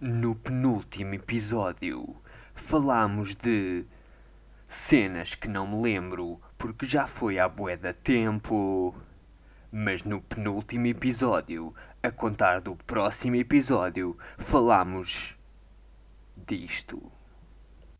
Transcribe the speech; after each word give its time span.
No 0.00 0.36
penúltimo 0.36 1.14
episódio 1.14 2.14
falámos 2.54 3.34
de 3.34 3.84
cenas 4.68 5.34
que 5.34 5.48
não 5.48 5.66
me 5.66 5.82
lembro 5.82 6.40
porque 6.56 6.86
já 6.86 7.08
foi 7.08 7.36
há 7.36 7.48
bué 7.48 7.76
da 7.76 7.92
tempo. 7.92 8.94
Mas 9.72 10.04
no 10.04 10.20
penúltimo 10.20 10.86
episódio, 10.86 11.74
a 12.00 12.12
contar 12.12 12.60
do 12.60 12.76
próximo 12.76 13.34
episódio, 13.34 14.16
falámos 14.38 15.36
disto. 16.46 17.10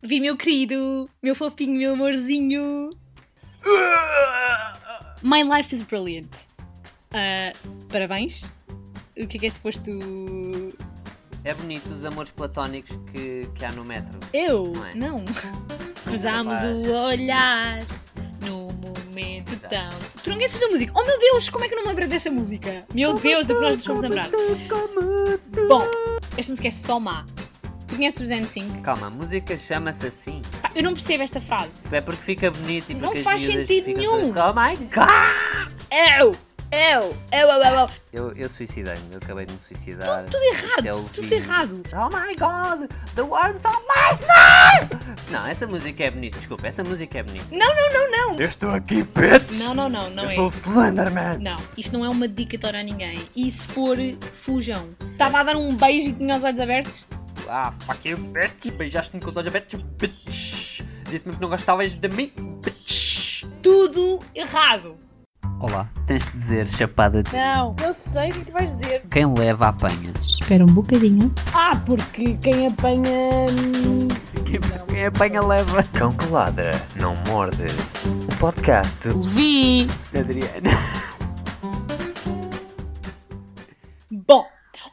Vi, 0.01 0.21
meu 0.21 0.37
querido, 0.37 1.09
meu 1.21 1.35
fofinho, 1.35 1.77
meu 1.77 1.93
amorzinho. 1.93 2.91
My 5.21 5.43
life 5.43 5.75
is 5.75 5.83
brilliant. 5.83 6.33
Ah, 7.11 7.51
parabéns. 7.91 8.41
O 9.17 9.27
que 9.27 9.35
é 9.35 9.39
que 9.41 9.45
é 9.47 9.49
suposto. 9.49 9.91
É 11.43 11.53
bonito 11.53 11.87
os 11.93 12.03
amores 12.05 12.31
platónicos 12.31 12.97
que, 13.11 13.47
que 13.55 13.63
há 13.65 13.71
no 13.71 13.83
metro. 13.85 14.19
Eu? 14.33 14.63
Não 14.75 14.85
é? 14.85 14.95
Não. 14.95 15.25
Cruzámos 16.03 16.57
o 16.63 16.91
olhar 16.93 17.79
no 18.45 18.67
momento 18.73 19.53
Exato. 19.53 19.69
tão. 19.69 19.89
Tu 20.23 20.29
não 20.29 20.35
conheces 20.37 20.61
a 20.61 20.67
música? 20.67 20.91
Oh 20.95 21.03
meu 21.05 21.17
Deus, 21.19 21.49
como 21.49 21.63
é 21.63 21.67
que 21.67 21.73
eu 21.73 21.77
não 21.77 21.83
me 21.83 21.89
lembro 21.89 22.07
dessa 22.07 22.29
música? 22.29 22.83
Meu 22.93 23.13
Deus, 23.13 23.49
o 23.49 23.55
que 23.55 23.61
nós 23.61 23.73
nos 23.75 23.85
vamos 23.85 24.01
lembrar? 24.01 24.29
Bom, 25.67 25.81
esta 26.37 26.51
música 26.51 26.67
é 26.67 26.71
só 26.71 26.99
má. 26.99 27.25
Tu 27.87 27.95
conheces 27.95 28.21
os 28.21 28.29
N5? 28.29 28.81
Calma, 28.81 29.07
a 29.07 29.09
música 29.09 29.57
chama-se 29.57 30.05
assim. 30.07 30.41
Pá, 30.61 30.69
eu 30.75 30.83
não 30.83 30.93
percebo 30.93 31.23
esta 31.23 31.41
frase. 31.41 31.81
É 31.91 32.01
porque 32.01 32.21
fica 32.21 32.51
bonito 32.51 32.91
e 32.91 32.93
Não 32.93 33.01
porque 33.01 33.17
as 33.19 33.23
faz 33.23 33.41
sentido 33.41 33.87
nenhum. 33.87 34.31
todas, 34.31 34.43
Oh 34.45 34.53
my 34.53 34.75
god! 34.93 35.73
Eu! 36.19 36.48
Eu! 36.71 37.17
Eu! 37.31 37.49
Eu! 37.49 37.63
Eu! 37.63 37.89
Eu, 38.11 38.31
eu 38.33 38.49
suicidei-me, 38.49 39.01
eu 39.11 39.17
acabei 39.17 39.45
de 39.45 39.53
me 39.53 39.59
suicidar. 39.59 40.23
Tudo 40.25 40.37
é 40.37 40.49
errado! 40.49 40.99
o 40.99 41.09
Tudo 41.09 41.31
errado! 41.33 41.83
Oh 41.93 42.09
my 42.09 42.35
god! 42.35 42.89
The 43.15 43.23
worms 43.23 43.63
on 43.65 43.81
my! 43.87 45.31
Não, 45.31 45.45
essa 45.47 45.65
música 45.65 46.03
é 46.03 46.11
bonita, 46.11 46.37
desculpa, 46.37 46.67
essa 46.67 46.83
música 46.83 47.19
é 47.19 47.23
bonita. 47.23 47.45
Não, 47.51 47.75
não, 47.75 47.89
não, 47.93 48.11
não! 48.11 48.39
Eu 48.39 48.47
estou 48.47 48.69
aqui, 48.69 49.01
bitch! 49.01 49.59
Não, 49.63 49.73
não, 49.73 49.89
não, 49.89 50.11
não 50.11 50.23
Eu 50.25 50.29
é. 50.29 50.35
sou 50.35 50.45
o 50.45 50.49
Slenderman! 50.49 51.39
Não, 51.39 51.57
isto 51.75 51.97
não 51.97 52.05
é 52.05 52.09
uma 52.09 52.27
dedicatória 52.27 52.79
a 52.81 52.83
ninguém. 52.83 53.17
E 53.35 53.49
se 53.49 53.65
for, 53.65 53.97
fujam. 54.43 54.89
Estava 55.11 55.39
a 55.39 55.43
dar 55.43 55.55
um 55.55 55.75
beijo 55.75 56.09
e 56.09 56.13
tinha 56.13 56.35
os 56.37 56.43
olhos 56.43 56.59
abertos? 56.59 57.05
Ah, 57.47 57.71
fuck 57.71 58.07
you, 58.07 58.17
bitch! 58.17 58.71
Beijaste-me 58.73 59.21
com 59.21 59.31
os 59.31 59.37
olhos 59.37 59.47
abertos, 59.47 59.81
bitch! 59.97 60.81
Disse-me 61.09 61.35
que 61.35 61.41
não 61.41 61.49
gostavas 61.49 61.95
de 61.95 62.07
mim, 62.09 62.31
bitch! 62.63 63.43
Tudo 63.63 64.19
errado! 64.35 65.08
Olá, 65.59 65.89
tens 66.07 66.25
de 66.25 66.31
dizer 66.31 66.67
chapada 66.67 67.21
de 67.21 67.33
Não, 67.33 67.75
eu 67.83 67.93
sei 67.93 68.29
o 68.29 68.33
que 68.33 68.45
tu 68.45 68.51
vais 68.53 68.69
dizer. 68.69 69.03
quem 69.11 69.25
leva 69.33 69.67
apanha. 69.69 70.13
Espera 70.39 70.63
um 70.63 70.67
bocadinho. 70.67 71.33
Ah, 71.53 71.75
porque 71.85 72.35
quem 72.37 72.67
apanha. 72.67 73.45
hum, 73.49 74.07
Quem, 74.45 74.59
quem 74.87 75.05
apanha 75.05 75.41
leva. 75.41 75.83
Cão 75.97 76.11
que 76.15 76.25
ladra, 76.27 76.71
não 76.95 77.15
morde. 77.27 77.63
O 78.33 78.39
podcast 78.39 79.09
Vi! 79.35 79.85
Adriana. 80.17 80.69
Bom, 84.09 84.45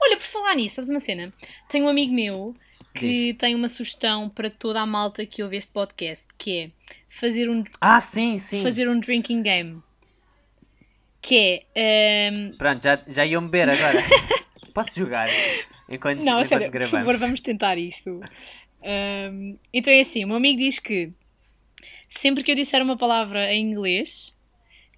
olha, 0.02 0.16
por 0.16 0.24
falar 0.24 0.54
nisso, 0.56 0.76
sabes 0.76 0.90
uma 0.90 1.00
cena? 1.00 1.32
Tenho 1.68 1.86
um 1.86 1.88
amigo 1.88 2.12
meu 2.12 2.54
que 2.92 3.34
tem 3.34 3.54
uma 3.54 3.68
sugestão 3.68 4.28
para 4.28 4.50
toda 4.50 4.80
a 4.80 4.86
malta 4.86 5.24
que 5.26 5.42
ouve 5.42 5.56
este 5.58 5.70
podcast, 5.70 6.26
que 6.38 6.58
é 6.58 6.70
fazer 7.10 7.48
um, 7.50 7.62
Ah, 7.80 8.00
sim, 8.00 8.38
sim. 8.38 8.62
fazer 8.62 8.88
um 8.88 8.98
drinking 8.98 9.42
game. 9.42 9.82
Que 11.26 11.64
é. 11.74 12.30
hum, 12.32 12.52
Pronto, 12.56 12.82
já, 12.82 13.02
já 13.08 13.26
iam 13.26 13.42
beber 13.48 13.68
agora. 13.70 13.98
Posso 14.72 14.98
jogar? 14.98 15.26
Enquanto, 15.88 16.18
Não, 16.22 16.34
a 16.38 16.42
enquanto 16.42 16.48
sério, 16.48 16.66
por 16.66 16.72
gravamos. 16.72 17.04
favor, 17.06 17.16
vamos 17.18 17.40
tentar 17.40 17.78
isto. 17.78 18.20
Hum, 18.82 19.58
então 19.72 19.92
é 19.92 20.00
assim, 20.00 20.24
o 20.24 20.28
meu 20.28 20.36
amigo 20.36 20.58
diz 20.58 20.78
que 20.78 21.10
sempre 22.08 22.42
que 22.44 22.52
eu 22.52 22.54
disser 22.56 22.82
uma 22.82 22.96
palavra 22.96 23.52
em 23.52 23.60
inglês 23.72 24.34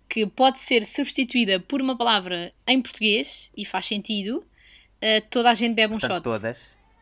que 0.08 0.26
pode 0.26 0.60
ser 0.60 0.86
substituída 0.86 1.60
por 1.60 1.80
uma 1.80 1.97
palavra 1.97 2.53
em 2.66 2.80
português 2.82 3.50
e 3.56 3.64
faz 3.64 3.86
sentido, 3.86 4.44
eh, 5.00 5.20
toda 5.20 5.50
a 5.50 5.54
gente 5.54 5.74
bebe 5.74 5.94
um 5.94 5.98
Portanto, 5.98 6.24
shot. 6.30 6.41
todas. 6.41 6.58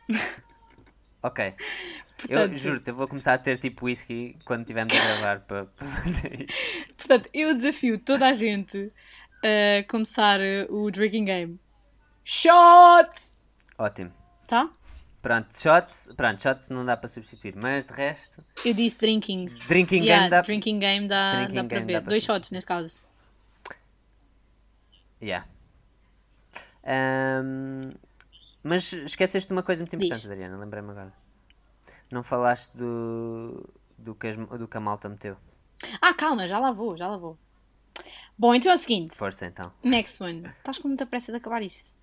ok. 1.22 1.55
Portanto- 2.19 2.53
Eu 2.53 2.56
juro-te, 2.59 2.91
eu 2.91 2.95
vou 2.95 3.06
começar 3.09 3.34
a 3.34 3.39
ter 3.39 3.59
tipo 3.59 3.87
whisky 3.87 4.37
quando 4.45 4.61
estivermos 4.62 4.93
a 4.95 5.05
gravar 5.05 5.41
para, 5.41 5.65
para 5.67 5.87
fazer 5.87 6.47
isso. 6.49 6.87
Portanto, 6.97 7.28
eu 7.33 7.55
desafio 7.55 7.99
toda 7.99 8.27
a 8.27 8.33
gente 8.33 8.91
a 9.47 9.84
começar 9.84 10.41
eh, 10.41 10.67
o 10.71 10.91
drinking 10.91 11.25
game. 11.25 11.61
Shot! 12.25 13.11
Ótimo. 13.79 14.12
Tá? 14.47 14.71
Pronto, 15.23 15.53
shots, 15.57 16.11
pronto, 16.17 16.41
shots 16.43 16.69
não 16.69 16.84
dá 16.84 16.97
para 16.97 17.09
substituir, 17.09 17.55
mas 17.61 17.87
de 17.87 17.93
resto, 17.93 18.43
Eu 18.65 18.73
disse 18.75 18.99
drinking. 18.99 19.47
drinking 19.67 19.97
Yeah, 20.03 20.19
game 20.23 20.31
dá. 20.31 20.41
drinking 20.43 20.79
game 20.79 21.09
dá, 21.09 21.31
Drinking 21.37 21.55
dá 21.55 21.65
para 21.65 21.81
beber. 21.81 22.01
para 22.03 22.11
Dois 22.11 22.23
shots 22.23 22.51
neste 22.53 22.69
caso. 22.69 23.05
Yeah. 25.23 25.47
Ahm, 26.84 27.93
mas 28.63 28.93
esqueceste 28.93 29.49
de 29.49 29.53
uma 29.53 29.63
coisa 29.63 29.83
muito 29.83 29.97
importante, 29.97 30.23
Diz. 30.23 30.31
Adriana, 30.31 30.57
lembrei-me 30.59 30.91
agora. 30.91 31.13
Não 32.11 32.23
falaste 32.23 32.73
do, 32.77 33.69
do, 33.99 34.15
que, 34.15 34.28
as- 34.28 34.37
do 34.37 34.69
que 34.69 34.77
a 34.77 34.81
malta 34.81 35.09
meteu. 35.09 35.37
Ah, 36.01 36.15
calma, 36.15 36.47
já 36.47 36.59
lá 36.59 36.71
vou, 36.71 36.97
já 36.97 37.09
lá 37.09 37.17
vou. 37.17 37.37
Bom, 38.39 38.55
então 38.55 38.71
é 38.71 38.75
o 38.75 38.79
seguinte. 38.79 39.17
Força 39.17 39.47
então. 39.47 39.73
Next 39.83 40.23
one. 40.23 40.47
Estás 40.59 40.79
com 40.79 40.89
muita 40.89 41.07
pressa 41.07 41.33
de 41.33 41.39
acabar 41.39 41.63
isto. 41.63 41.95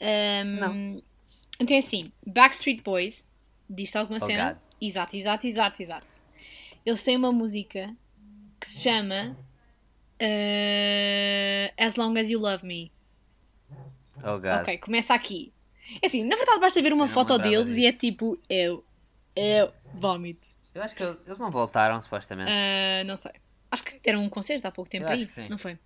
Ahm, 0.00 0.60
Não. 0.60 1.02
Então 1.60 1.76
é 1.76 1.78
assim: 1.78 2.12
Backstreet 2.26 2.82
Boys. 2.82 3.28
Diz-te 3.68 3.96
alguma 3.96 4.18
Oh, 4.22 4.26
cena? 4.26 4.52
God. 4.52 4.62
Exato, 4.80 5.16
exato, 5.16 5.46
exato, 5.46 5.82
exato. 5.82 6.06
Eles 6.84 7.02
têm 7.02 7.16
uma 7.16 7.32
música 7.32 7.94
que 8.60 8.70
se 8.70 8.82
chama 8.82 9.34
eh, 10.18 11.72
As 11.78 11.96
Long 11.96 12.18
as 12.18 12.28
You 12.28 12.38
Love 12.40 12.66
Me. 12.66 12.92
Oh 14.18 14.38
god. 14.38 14.60
Ok, 14.60 14.78
começa 14.78 15.14
aqui. 15.14 15.52
É 16.02 16.06
assim, 16.06 16.24
na 16.24 16.36
verdade 16.36 16.60
basta 16.60 16.82
ver 16.82 16.92
uma 16.92 17.08
foto 17.08 17.38
deles 17.38 17.68
e 17.76 17.86
é 17.86 17.90
disso. 17.90 18.00
tipo 18.00 18.38
eu, 18.48 18.84
eu, 19.36 19.72
vómito. 19.94 20.48
Eu 20.74 20.82
acho 20.82 20.94
que 20.94 21.02
eles 21.02 21.38
não 21.38 21.50
voltaram, 21.50 22.00
supostamente. 22.02 22.50
Ah, 22.50 23.04
não 23.04 23.16
sei. 23.16 23.32
Acho 23.74 23.82
que 23.82 23.98
deram 23.98 24.22
um 24.22 24.28
concerto 24.28 24.68
há 24.68 24.70
pouco 24.70 24.88
tempo 24.88 25.04
aí, 25.08 25.26
não 25.50 25.58
foi? 25.58 25.76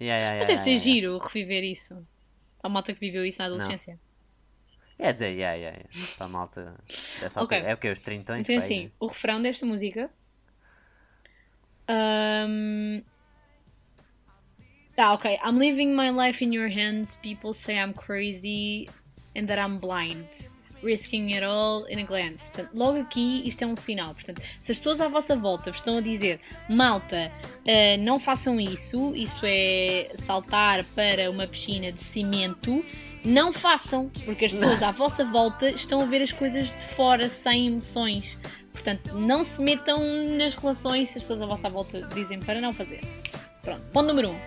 Yeah, 0.00 0.20
yeah, 0.22 0.38
Mas 0.38 0.46
deve 0.46 0.60
ser 0.60 0.76
giro 0.76 1.18
reviver 1.18 1.64
isso. 1.64 2.06
A 2.62 2.68
malta 2.68 2.94
que 2.94 3.00
viveu 3.00 3.26
isso 3.26 3.40
na 3.40 3.46
adolescência. 3.46 3.98
Quer 4.96 5.12
dizer, 5.12 5.30
yeah, 5.30 5.56
yeah, 5.56 5.78
yeah. 5.78 6.12
para 6.16 6.26
a 6.26 6.28
malta 6.28 6.74
dessa 7.20 7.42
Ok. 7.42 7.56
altura. 7.56 7.72
É 7.72 7.74
o 7.74 7.76
que? 7.76 7.90
Os 7.90 7.98
30 7.98 8.38
Então 8.38 8.56
assim, 8.56 8.88
o 9.00 9.06
refrão 9.08 9.42
desta 9.42 9.66
música. 9.66 10.08
Ahm, 11.88 13.02
Ah, 14.96 15.12
ok. 15.12 15.38
I'm 15.44 15.58
living 15.58 15.92
my 15.92 16.10
life 16.10 16.40
in 16.40 16.52
your 16.52 16.68
hands. 16.68 17.16
People 17.16 17.52
say 17.52 17.76
I'm 17.78 17.92
crazy 17.92 18.88
and 19.34 19.48
that 19.48 19.58
I'm 19.58 19.78
blind. 19.78 20.28
Risking 20.86 21.34
it 21.34 21.44
all 21.44 21.84
in 21.88 21.98
a 21.98 22.04
glance. 22.04 22.48
Portanto, 22.50 22.70
logo 22.74 23.00
aqui 23.00 23.42
isto 23.48 23.62
é 23.62 23.66
um 23.66 23.74
sinal. 23.74 24.14
Portanto, 24.14 24.40
se 24.62 24.72
as 24.72 24.78
pessoas 24.78 25.00
à 25.00 25.08
vossa 25.08 25.34
volta 25.34 25.70
vos 25.70 25.80
estão 25.80 25.98
a 25.98 26.00
dizer 26.00 26.40
malta, 26.68 27.30
ah, 27.66 27.96
não 27.98 28.20
façam 28.20 28.60
isso, 28.60 29.14
isso 29.14 29.40
é 29.42 30.12
saltar 30.14 30.84
para 30.94 31.30
uma 31.30 31.46
piscina 31.46 31.90
de 31.90 31.98
cimento, 31.98 32.84
não 33.24 33.52
façam, 33.52 34.08
porque 34.24 34.44
as 34.44 34.52
pessoas 34.52 34.82
à 34.82 34.92
vossa 34.92 35.24
volta 35.24 35.66
estão 35.66 36.00
a 36.00 36.04
ver 36.04 36.22
as 36.22 36.30
coisas 36.30 36.68
de 36.68 36.86
fora 36.94 37.28
sem 37.28 37.66
emoções. 37.66 38.38
Portanto, 38.72 39.14
não 39.14 39.44
se 39.44 39.60
metam 39.60 39.98
nas 40.28 40.54
relações 40.54 41.08
se 41.10 41.18
as 41.18 41.24
pessoas 41.24 41.42
à 41.42 41.46
vossa 41.46 41.68
volta 41.68 42.02
dizem 42.14 42.38
para 42.38 42.60
não 42.60 42.72
fazer. 42.72 43.00
Pronto, 43.62 43.82
ponto 43.92 44.06
número 44.06 44.30
1. 44.30 44.32
Um. 44.32 44.38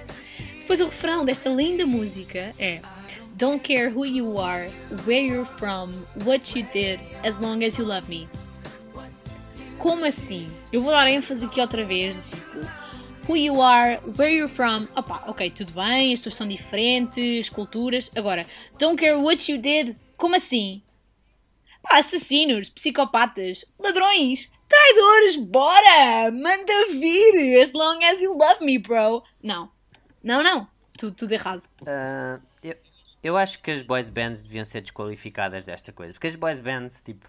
Depois 0.60 0.80
o 0.80 0.86
refrão 0.86 1.26
desta 1.26 1.50
linda 1.50 1.86
música 1.86 2.52
é 2.58 2.80
Don't 3.40 3.64
care 3.64 3.90
who 3.90 4.04
you 4.04 4.38
are, 4.38 4.68
where 5.06 5.22
you're 5.22 5.46
from, 5.46 5.90
what 6.26 6.54
you 6.54 6.64
did, 6.74 7.00
as 7.24 7.40
long 7.40 7.64
as 7.64 7.78
you 7.78 7.86
love 7.86 8.10
me. 8.10 8.28
Como 9.78 10.04
assim? 10.04 10.46
Eu 10.74 10.82
vou 10.82 10.92
dar 10.92 11.08
ênfase 11.08 11.46
aqui 11.46 11.62
outra 11.62 11.86
vez, 11.86 12.18
tipo, 12.30 12.60
who 13.26 13.38
you 13.38 13.62
are, 13.62 13.98
where 14.18 14.30
you're 14.30 14.54
from. 14.54 14.90
Opa, 14.94 15.24
ok, 15.26 15.52
tudo 15.52 15.72
bem, 15.72 16.14
as 16.14 16.20
pessoas 16.20 16.36
são 16.36 16.48
diferentes, 16.50 17.50
culturas. 17.50 18.12
Agora, 18.14 18.46
don't 18.78 19.00
care 19.00 19.16
what 19.16 19.50
you 19.50 19.58
did. 19.58 19.96
Como 20.18 20.36
assim? 20.36 20.84
Pá, 21.82 22.00
assassinos, 22.00 22.68
psicopatas, 22.68 23.64
ladrões, 23.80 24.50
traidores, 24.68 25.38
bora! 25.38 26.30
Manda 26.30 26.90
vir! 26.92 27.62
As 27.62 27.72
long 27.72 28.04
as 28.04 28.22
you 28.22 28.38
love 28.38 28.66
me, 28.66 28.78
bro! 28.78 29.24
Não. 29.42 29.72
Não, 30.22 30.44
não. 30.44 30.68
Tudo, 30.98 31.16
tudo 31.16 31.32
errado. 31.32 31.64
Ah, 31.88 32.42
eu, 32.62 32.76
eu 33.24 33.38
acho 33.38 33.62
que 33.62 33.72
as 33.72 33.84
boys 33.84 34.10
bands 34.10 34.44
deviam 34.44 34.66
ser 34.66 34.82
desqualificadas 34.82 35.66
desta 35.66 35.92
coisa. 35.92 36.14
Porque 36.14 36.28
as 36.28 36.36
boys 36.36 36.60
bands, 36.60 37.02
tipo, 37.02 37.28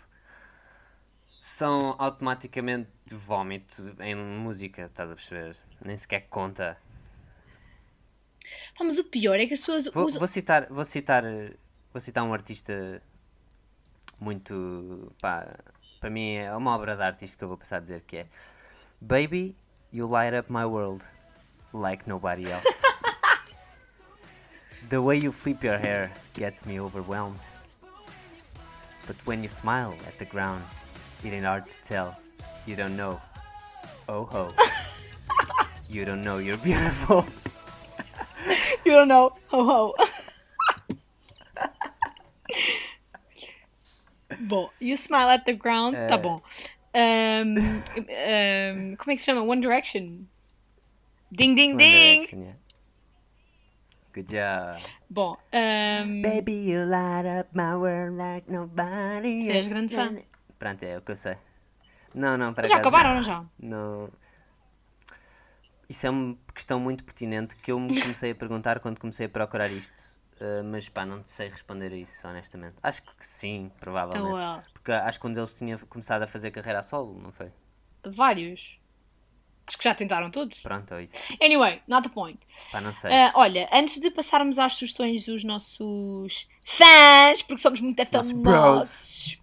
são 1.38 1.94
automaticamente 1.98 2.88
vómito 3.10 3.96
em 4.00 4.14
música, 4.14 4.82
estás 4.82 5.10
a 5.10 5.14
perceber? 5.14 5.56
Nem 5.84 5.96
sequer 5.96 6.26
conta. 6.28 6.76
Pá, 8.76 8.84
mas 8.84 8.98
o 8.98 9.04
pior 9.04 9.38
é 9.38 9.46
que 9.46 9.54
as 9.54 9.60
pessoas 9.60 9.87
Vou, 9.87 10.06
usam. 10.06 10.19
vou 10.19 10.28
citar, 10.28 10.66
vou 10.69 10.84
citar, 10.84 11.25
vou 11.93 12.00
citar 12.00 12.25
um 12.25 12.32
artista 12.32 13.02
muito. 14.20 15.12
Pá, 15.20 15.56
para 16.00 16.10
mim 16.10 16.34
é 16.34 16.54
uma 16.54 16.75
obra 16.75 16.96
de 16.96 17.02
arte 17.02 17.25
isto 17.25 17.38
que 17.38 17.44
eu 17.44 17.48
vou 17.48 17.56
passar 17.56 17.76
a 17.76 17.81
dizer 17.81 18.02
que 18.02 18.19
é 18.19 18.26
Baby, 19.00 19.56
you 19.93 20.06
light 20.08 20.34
up 20.36 20.52
my 20.52 20.64
world 20.64 21.04
like 21.72 22.08
nobody 22.08 22.50
else. 22.50 22.66
The 24.88 25.00
way 25.03 25.17
you 25.19 25.31
flip 25.32 25.62
your 25.62 25.79
hair 25.79 26.11
gets 26.35 26.65
me 26.67 26.81
overwhelmed. 26.81 27.38
But 29.06 29.17
when 29.25 29.43
you 29.43 29.49
smile 29.49 29.94
at 30.06 30.19
the 30.19 30.25
ground, 30.25 30.65
it 31.25 31.32
ain't 31.32 31.44
hard 31.44 31.69
to 31.69 31.77
tell. 31.82 32.17
You 32.67 32.77
don't 32.77 32.97
know. 32.97 33.21
Oh 34.09 34.25
ho. 34.25 34.53
you 35.88 36.05
don't 36.05 36.23
know 36.23 36.38
you're 36.38 36.56
beautiful. 36.59 37.27
You 38.85 38.93
don't 38.93 39.09
know. 39.09 39.37
Ho 39.49 39.65
ho. 39.65 39.94
bom, 44.41 44.69
you 44.79 44.97
smile 44.97 45.29
at 45.29 45.44
the 45.44 45.53
ground. 45.53 45.94
Tá 45.97 46.15
Eh. 46.15 46.17
bom. 46.17 46.41
Um, 46.94 47.59
um, 47.99 48.97
como 48.97 49.12
é 49.12 49.17
que 49.17 49.23
se 49.23 49.27
chama? 49.31 49.43
One 49.44 49.61
Direction. 49.61 50.27
Ding, 51.32 51.55
ding, 51.55 51.71
One 51.73 51.79
ding. 51.79 52.17
Direction, 52.23 52.43
yeah. 52.44 52.53
Good 54.12 54.28
job. 54.28 54.82
Bom, 55.08 55.36
um, 55.52 56.22
Baby, 56.22 56.70
you 56.72 56.84
light 56.84 57.26
up 57.26 57.48
my 57.54 57.74
world 57.76 58.16
like 58.16 58.50
nobody 58.50 59.46
Tu 59.46 59.50
és 59.52 59.68
grande 59.68 59.94
fã. 59.94 60.16
Pronto, 60.58 60.82
é 60.82 60.98
o 60.98 61.02
que 61.02 61.12
eu 61.12 61.16
sei. 61.16 61.36
Não, 62.14 62.36
não, 62.36 62.52
para 62.52 62.66
já 62.66 62.74
acaso- 62.76 62.88
acabaram, 62.88 63.14
não 63.16 63.22
já? 63.22 63.44
Não. 63.58 64.10
Isso 65.88 66.06
é 66.06 66.10
uma 66.10 66.36
questão 66.54 66.78
muito 66.80 67.04
pertinente 67.04 67.56
que 67.56 67.70
eu 67.72 67.78
me 67.78 68.00
comecei 68.00 68.32
a 68.32 68.34
perguntar 68.34 68.80
quando 68.80 68.98
comecei 68.98 69.26
a 69.26 69.28
procurar 69.28 69.70
isto. 69.70 70.14
Uh, 70.40 70.64
mas 70.64 70.88
pá, 70.88 71.04
não 71.04 71.22
sei 71.24 71.48
responder 71.48 71.92
a 71.92 71.96
isso, 71.96 72.26
honestamente. 72.26 72.76
Acho 72.82 73.02
que 73.02 73.14
sim, 73.20 73.70
provavelmente. 73.78 74.32
Oh, 74.32 74.36
well. 74.36 74.58
Porque 74.72 74.90
acho 74.90 75.18
que 75.18 75.22
quando 75.22 75.36
eles 75.36 75.56
tinham 75.56 75.78
começado 75.80 76.22
a 76.22 76.26
fazer 76.26 76.50
carreira 76.50 76.78
a 76.78 76.82
solo, 76.82 77.20
não 77.20 77.30
foi? 77.30 77.52
Vários. 78.06 78.80
Acho 79.70 79.78
que 79.78 79.84
já 79.84 79.94
tentaram 79.94 80.32
todos. 80.32 80.58
Pronto, 80.58 80.93
é 80.94 81.05
isso. 81.05 81.14
Anyway, 81.40 81.81
not 81.87 82.02
the 82.08 82.12
point. 82.12 82.40
Pá, 82.72 82.81
não 82.81 82.93
sei. 82.93 83.12
Ah, 83.12 83.31
olha, 83.37 83.69
antes 83.72 84.00
de 84.00 84.11
passarmos 84.11 84.58
às 84.58 84.75
sugestões 84.75 85.25
dos 85.26 85.44
nossos 85.44 86.49
fãs, 86.64 87.40
porque 87.43 87.58
somos 87.62 87.78
muito 87.78 88.05
famosos. 88.05 89.38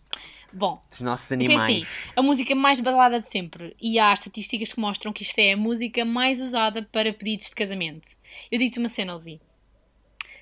Bom, 0.52 0.82
Dos 0.90 1.00
nossos 1.00 1.32
então 1.32 1.46
é 1.46 1.46
animais. 1.64 1.84
assim, 1.84 2.12
a 2.14 2.22
música 2.22 2.54
mais 2.56 2.82
badalada 2.82 3.22
de 3.22 3.28
sempre. 3.30 3.74
E 3.82 3.98
há 4.00 4.14
estatísticas 4.14 4.74
que 4.74 4.80
mostram 4.82 5.14
que 5.14 5.24
isto 5.24 5.40
é 5.40 5.54
a 5.54 5.58
música 5.58 6.04
mais 6.04 6.42
usada 6.42 6.84
para 6.92 7.14
pedidos 7.14 7.48
de 7.48 7.56
casamento. 7.56 8.10
Eu 8.52 8.60
digo-te 8.60 8.80
uma 8.80 8.90
cena, 8.90 9.16
Levi. 9.16 9.40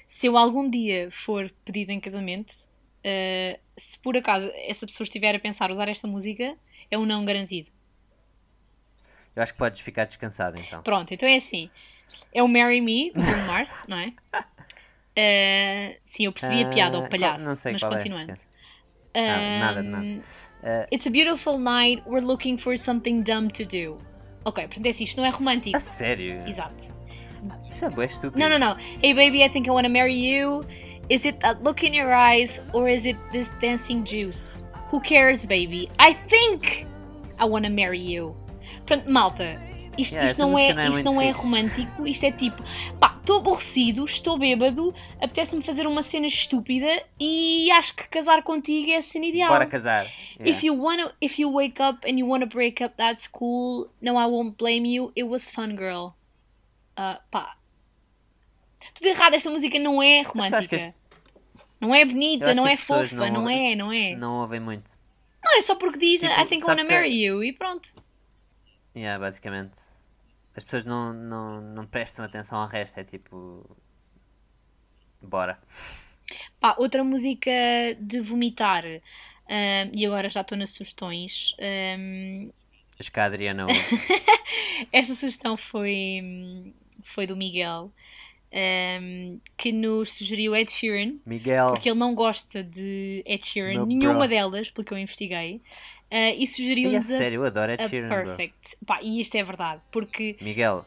Se 0.10 0.26
eu 0.26 0.36
algum 0.36 0.68
dia 0.68 1.10
for 1.12 1.54
pedido 1.64 1.92
em 1.92 2.00
casamento, 2.00 2.56
ah, 3.04 3.60
se 3.78 4.00
por 4.00 4.18
acaso 4.18 4.50
essa 4.56 4.88
pessoa 4.88 5.06
estiver 5.06 5.36
a 5.36 5.40
pensar 5.40 5.70
usar 5.70 5.88
esta 5.90 6.08
música, 6.08 6.56
é 6.90 6.98
um 6.98 7.06
não 7.06 7.24
garantido. 7.24 7.70
Eu 9.36 9.44
acho 9.44 9.54
que 9.54 9.60
podes 9.60 9.82
ficar 9.82 10.06
descansado 10.06 10.58
então. 10.58 10.82
Pronto, 10.82 11.14
então 11.14 11.28
é 11.28 11.36
assim. 11.36 11.70
É 12.34 12.42
o 12.44 12.48
Marry 12.48 12.82
Me, 12.82 13.12
do 13.12 13.22
Bruno 13.22 13.44
Mars, 13.48 13.86
não 13.88 13.98
é? 13.98 14.14
Ah, 15.18 15.96
sim, 16.06 16.26
eu 16.26 16.32
percebi 16.32 16.64
a 16.64 16.70
piada, 16.70 16.98
Ah, 16.98 17.02
o 17.02 17.10
palhaço, 17.10 17.46
não 17.46 17.56
sei 17.56 17.74
mas 17.74 17.82
qual 17.82 17.94
é, 17.94 17.96
continuando. 17.98 18.32
esquece. 18.34 18.48
Ah, 19.14 19.60
nada, 19.60 19.80
Um, 19.82 19.84
nada. 19.84 20.22
Ah, 20.64 20.88
It's 20.92 21.08
a 21.08 21.10
beautiful 21.10 21.58
night, 21.58 22.04
we're 22.06 22.26
looking 22.26 22.58
for 22.58 22.78
something 22.78 23.22
dumb 23.24 23.50
to 23.54 23.64
do. 23.66 23.98
Ok, 24.44 24.66
portanto 24.68 24.86
é 24.86 24.90
assim, 24.90 25.06
isto 25.06 25.18
não 25.18 25.26
é 25.26 25.30
romântico. 25.30 25.76
a 25.78 25.80
sério? 25.80 26.44
Exato. 26.48 26.94
Isso 27.70 27.86
é 27.86 27.90
bué 27.90 28.06
estúpido. 28.06 28.38
Não, 28.40 28.50
não, 28.50 28.60
não. 28.60 28.78
Hey 29.02 29.14
baby, 29.14 29.44
I 29.44 29.50
think 29.50 29.68
I 29.68 29.72
wanna 29.72 29.90
marry 29.90 30.14
you. 30.16 30.66
Is 31.10 31.24
it 31.26 31.38
that 31.40 31.62
look 31.64 31.86
in 31.86 31.94
your 31.96 32.12
eyes 32.14 32.60
or 32.74 32.90
is 32.90 33.06
it 33.06 33.18
this 33.32 33.50
dancing 33.62 34.04
juice? 34.04 34.66
Who 34.92 35.00
cares, 35.00 35.46
baby? 35.46 35.90
I 36.00 36.16
think 36.28 36.86
I 37.40 37.46
wanna 37.46 37.70
marry 37.70 38.00
you. 38.02 38.36
Portanto, 38.86 39.10
malta, 39.12 39.44
isto, 39.98 40.14
Yeah, 40.14 40.32
isto 40.32 40.42
não, 40.42 40.58
é, 40.60 40.74
não 40.74 40.82
é 40.84 40.90
isto 40.90 41.04
não 41.04 41.22
é 41.22 41.32
romântico, 41.32 42.06
isto 42.08 42.26
é 42.26 42.32
tipo, 42.32 42.62
pá, 43.00 43.16
estou 43.20 43.38
aborrecido, 43.40 44.04
estou 44.06 44.38
bêbado, 44.38 44.94
apetece-me 45.22 45.64
fazer 45.64 45.88
uma 45.88 46.04
cena 46.04 46.28
estúpida 46.28 46.86
e 47.20 47.72
acho 47.72 47.96
que 47.96 48.08
casar 48.10 48.44
contigo 48.44 48.92
é 48.92 48.98
a 48.98 49.02
cena 49.02 49.26
ideal. 49.26 49.50
Bora 49.50 49.66
casar. 49.66 50.06
Yeah. 50.38 50.52
If 50.52 50.64
you 50.64 50.76
wanna, 50.80 51.16
if 51.22 51.40
you 51.40 51.50
wake 51.52 51.82
up 51.82 52.06
and 52.08 52.20
you 52.20 52.28
wanna 52.28 52.46
break 52.46 52.84
up, 52.84 52.96
that's 52.98 53.28
cool. 53.28 53.90
No, 54.02 54.20
I 54.20 54.26
won't 54.28 54.56
blame 54.58 54.86
you. 54.88 55.12
It 55.18 55.24
was 55.24 55.50
fun, 55.50 55.76
girl. 55.76 56.10
Ah, 56.98 57.22
pá. 57.32 57.56
Tudo 58.94 59.08
errado, 59.08 59.34
esta 59.34 59.50
música 59.50 59.80
não 59.80 60.02
é 60.04 60.22
romântica. 60.22 60.76
as- 60.76 60.94
Não 61.82 61.94
é 61.94 62.06
bonita, 62.06 62.54
não 62.54 62.66
é 62.68 62.78
fofa, 62.78 63.30
não, 63.30 63.44
não- 63.44 63.50
é, 63.50 63.76
não 63.76 63.92
é. 63.92 64.16
Não 64.16 64.42
ouvem 64.42 64.60
muito. 64.60 64.92
Não, 65.44 65.58
é 65.58 65.62
só 65.62 65.76
porque 65.76 65.98
diz 66.00 66.22
Tipo, 66.22 66.34
I 66.34 66.46
think 66.46 66.64
I 66.64 66.68
wanna 66.68 66.84
marry 66.84 67.24
you 67.24 67.44
e 67.44 67.52
pronto. 67.54 67.90
Yeah, 68.96 69.20
basicamente. 69.20 69.78
As 70.56 70.64
pessoas 70.64 70.86
não, 70.86 71.14
não, 71.14 71.62
não 71.62 71.86
prestam 71.86 72.24
atenção 72.26 72.58
ao 72.60 72.68
resto, 72.68 73.00
é 73.00 73.04
tipo. 73.04 73.78
Bora. 75.22 75.60
Pá, 76.60 76.76
outra 76.78 77.04
música 77.04 77.52
de 78.00 78.20
vomitar. 78.22 78.84
ah, 79.50 79.90
e 79.94 80.06
agora 80.06 80.30
já 80.30 80.42
estou 80.42 80.58
nas 80.58 80.70
sugestões. 80.72 81.56
ah, 81.60 82.52
Acho 83.00 83.12
que 83.12 83.20
a 83.20 83.26
Adriana. 83.26 83.68
Esta 84.92 85.16
sugestão 85.16 85.58
foi, 85.58 86.74
foi 87.04 87.28
do 87.28 87.36
Miguel, 87.36 87.92
um, 88.56 89.40
que 89.58 89.72
nos 89.72 90.14
sugeriu 90.14 90.56
Ed 90.56 90.72
Sheeran, 90.72 91.16
Miguel. 91.26 91.72
porque 91.72 91.90
ele 91.90 92.00
não 92.00 92.16
gosta 92.16 92.64
de 92.64 93.22
Ed 93.26 93.46
Sheeran, 93.46 93.74
Meu 93.74 93.86
nenhuma 93.86 94.20
bro. 94.20 94.28
delas, 94.30 94.72
pelo 94.72 94.86
que 94.86 94.94
eu 94.94 94.98
investiguei, 94.98 95.56
uh, 96.12 96.16
e 96.16 96.40
E 96.40 96.44
a 96.44 96.48
sugeriu-nos 96.48 97.12
a, 97.12 97.18
sério, 97.18 97.42
eu 97.42 97.46
adoro 97.46 97.74
Ed 97.74 97.84
a 97.84 97.90
Sheeran. 97.90 98.08
Perfect. 98.10 98.78
Pá, 98.88 99.00
e 99.02 99.20
isto 99.20 99.36
é 99.36 99.44
verdade, 99.44 99.82
porque 99.92 100.38
Miguel, 100.40 100.86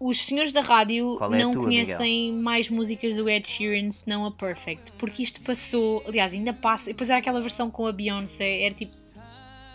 os 0.00 0.24
senhores 0.24 0.52
da 0.52 0.62
rádio 0.62 1.16
é 1.20 1.24
a 1.24 1.28
não 1.28 1.52
tua, 1.52 1.62
conhecem 1.64 2.32
mais 2.32 2.68
músicas 2.68 3.14
do 3.14 3.28
Ed 3.30 3.46
Sheeran 3.46 3.90
senão 3.92 4.26
a 4.26 4.32
Perfect, 4.32 4.90
porque 4.98 5.22
isto 5.22 5.40
passou, 5.42 6.02
aliás, 6.08 6.32
ainda 6.34 6.52
passa, 6.52 6.86
depois 6.86 7.08
era 7.08 7.20
aquela 7.20 7.40
versão 7.40 7.70
com 7.70 7.86
a 7.86 7.92
Beyoncé, 7.92 8.62
era 8.62 8.74
tipo. 8.74 8.92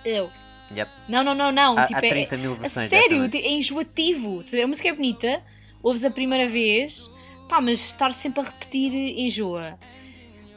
Eu. 0.03 0.29
yep. 0.75 0.91
Não, 1.07 1.23
não, 1.23 1.33
não, 1.33 1.51
não. 1.51 1.77
há, 1.77 1.87
tipo, 1.87 1.99
há 1.99 2.05
é- 2.05 2.09
30 2.09 2.37
mil 2.37 2.51
a 2.51 2.55
versões 2.55 2.89
dessa 2.89 3.07
sério, 3.07 3.29
é 3.33 3.51
enjoativo. 3.51 4.43
A 4.63 4.67
música 4.67 4.89
é 4.89 4.93
bonita, 4.93 5.41
ouves 5.85 6.03
a 6.03 6.09
primeira 6.09 6.49
vez, 6.49 7.09
pá, 7.47 7.61
mas 7.61 7.79
estar 7.79 8.13
sempre 8.13 8.41
a 8.41 8.43
repetir 8.43 8.93
enjoa. 8.93 9.77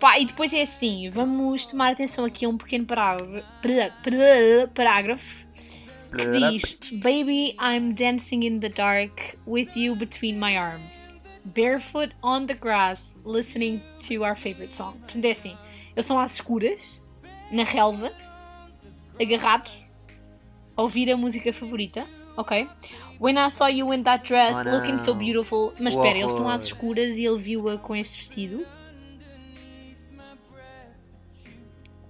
Pá, 0.00 0.18
e 0.18 0.24
depois 0.24 0.52
é 0.52 0.62
assim, 0.62 1.10
vamos 1.10 1.66
tomar 1.66 1.92
atenção 1.92 2.24
aqui 2.24 2.44
a 2.44 2.48
um 2.48 2.56
pequeno 2.56 2.86
parágrafo, 2.86 3.44
pará- 3.62 3.90
pará- 4.02 4.68
parágrafo 4.74 5.46
que 6.16 6.50
diz 6.50 6.90
Baby, 7.02 7.56
I'm 7.60 7.92
dancing 7.92 8.44
in 8.44 8.60
the 8.60 8.68
dark 8.70 9.36
with 9.46 9.68
you 9.76 9.94
between 9.96 10.38
my 10.38 10.56
arms. 10.56 11.12
Barefoot 11.44 12.14
on 12.22 12.46
the 12.46 12.54
grass, 12.54 13.14
listening 13.24 13.80
to 14.06 14.22
our 14.24 14.36
favorite 14.36 14.74
song. 14.74 14.94
Portanto, 15.00 15.24
é 15.24 15.30
assim, 15.32 15.56
eles 15.94 16.06
são 16.06 16.18
às 16.18 16.34
escuras, 16.34 17.00
na 17.50 17.64
relva, 17.64 18.12
agarrados, 19.20 19.82
a 20.76 20.82
ouvir 20.82 21.10
a 21.10 21.16
música 21.16 21.52
favorita, 21.52 22.06
ok? 22.36 22.68
When 23.20 23.36
I 23.36 23.50
saw 23.50 23.66
you 23.68 23.92
in 23.92 24.04
that 24.04 24.24
dress, 24.26 24.56
Oh, 24.56 24.70
looking 24.70 24.98
so 25.00 25.14
beautiful. 25.14 25.72
Mas 25.80 25.94
espera, 25.94 26.16
eles 26.18 26.30
estão 26.30 26.48
às 26.48 26.62
escuras 26.64 27.16
e 27.18 27.24
ele 27.24 27.38
viu-a 27.38 27.76
com 27.78 27.96
este 27.96 28.18
vestido. 28.18 28.64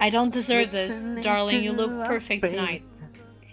I 0.00 0.10
don't 0.10 0.30
deserve 0.32 0.70
this, 0.70 1.02
darling. 1.22 1.64
You 1.64 1.72
look 1.72 2.06
perfect 2.06 2.46
tonight. 2.48 2.84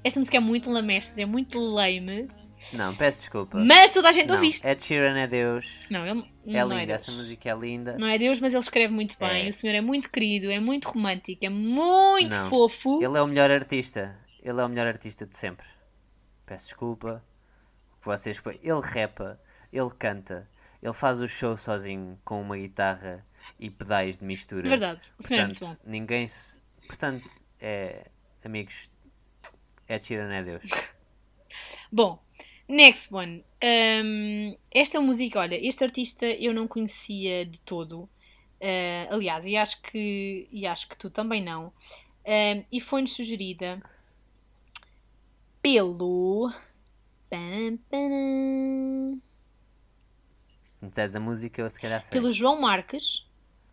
Esta 0.04 0.20
música 0.20 0.38
é 0.38 0.40
muito 0.40 0.70
lamestre, 0.70 1.24
é 1.24 1.26
muito 1.26 1.58
lame, 1.60 2.28
Não, 2.72 2.94
peço 2.96 3.22
desculpa. 3.22 3.58
mas 3.58 3.90
toda 3.90 4.10
a 4.10 4.12
gente 4.12 4.28
não, 4.28 4.36
ouviste. 4.36 4.68
Ed 4.68 4.84
Sheeran 4.84 5.18
é 5.18 5.26
Deus. 5.26 5.66
Não, 5.90 6.06
ele 6.06 6.24
É 6.46 6.64
não 6.64 6.76
é 6.78 6.82
linda, 6.82 6.86
Deus. 6.86 7.02
essa 7.02 7.12
música 7.12 7.50
é 7.50 7.56
linda. 7.56 7.98
Não 7.98 8.06
é 8.08 8.18
Deus, 8.20 8.40
mas 8.40 8.54
ele 8.54 8.62
escreve 8.62 8.94
muito 8.94 9.18
bem. 9.18 9.48
É. 9.48 9.50
O 9.50 9.54
senhor 9.54 9.74
é 9.74 9.82
muito 9.82 10.12
querido, 10.12 10.52
é 10.52 10.60
muito 10.60 10.86
romântico, 10.90 11.44
é 11.44 11.50
muito 11.50 12.36
Não. 12.36 12.50
fofo. 12.50 13.02
Ele 13.04 13.18
é 13.18 13.22
o 13.22 13.28
melhor 13.28 13.50
artista. 13.50 14.16
Ele 14.44 14.62
é 14.62 14.64
o 14.64 14.70
melhor 14.70 14.86
artista 14.86 15.26
de 15.26 15.36
sempre. 15.36 15.66
Peço 16.46 16.68
desculpa. 16.68 17.24
Que 18.06 18.10
Vocês... 18.10 18.42
Ele 18.62 18.82
repa, 18.82 19.40
ele 19.74 19.90
canta, 19.98 20.48
ele 20.82 20.94
faz 20.94 21.20
o 21.20 21.28
show 21.28 21.58
sozinho 21.58 22.20
com 22.24 22.40
uma 22.40 22.56
guitarra 22.56 23.26
e 23.60 23.70
pedais 23.70 24.20
de 24.20 24.26
mistura. 24.26 24.70
Verdade, 24.70 25.02
o 25.18 25.24
senhor 25.24 25.42
é 25.42 25.44
muito 25.46 25.60
Portanto, 25.60 25.80
bom. 25.84 25.90
ninguém 25.92 26.28
se. 26.28 26.60
Portanto, 26.88 27.28
é. 27.60 28.06
Amigos, 28.44 28.92
Ed 29.90 30.06
Sheeran 30.06 30.32
é 30.32 30.44
Deus. 30.44 30.64
Bom, 31.92 32.24
next 32.68 33.12
one. 33.12 33.44
Um, 33.64 34.56
esta 34.70 35.02
música, 35.02 35.40
olha, 35.40 35.56
este 35.56 35.84
artista 35.84 36.28
eu 36.28 36.54
não 36.54 36.68
conhecia 36.68 37.44
de 37.44 37.60
todo. 37.62 38.02
Uh, 38.62 39.10
aliás, 39.10 39.46
e 39.46 39.58
acho 39.58 39.82
que 39.82 40.48
e 40.52 40.68
acho 40.68 40.88
que 40.88 40.96
tu 40.96 41.10
também 41.10 41.44
não. 41.44 41.74
Um, 42.24 42.64
e 42.72 42.80
foi-nos 42.80 43.14
sugerida 43.14 43.82
pelo. 45.60 46.52
Se 50.80 50.86
disseres 50.88 51.16
a 51.16 51.20
música, 51.20 51.62
eu 51.62 51.70
se 51.70 51.80
calhar 51.80 52.02
sei. 52.02 52.12
pelo 52.12 52.32
João 52.32 52.60
Marques, 52.60 53.26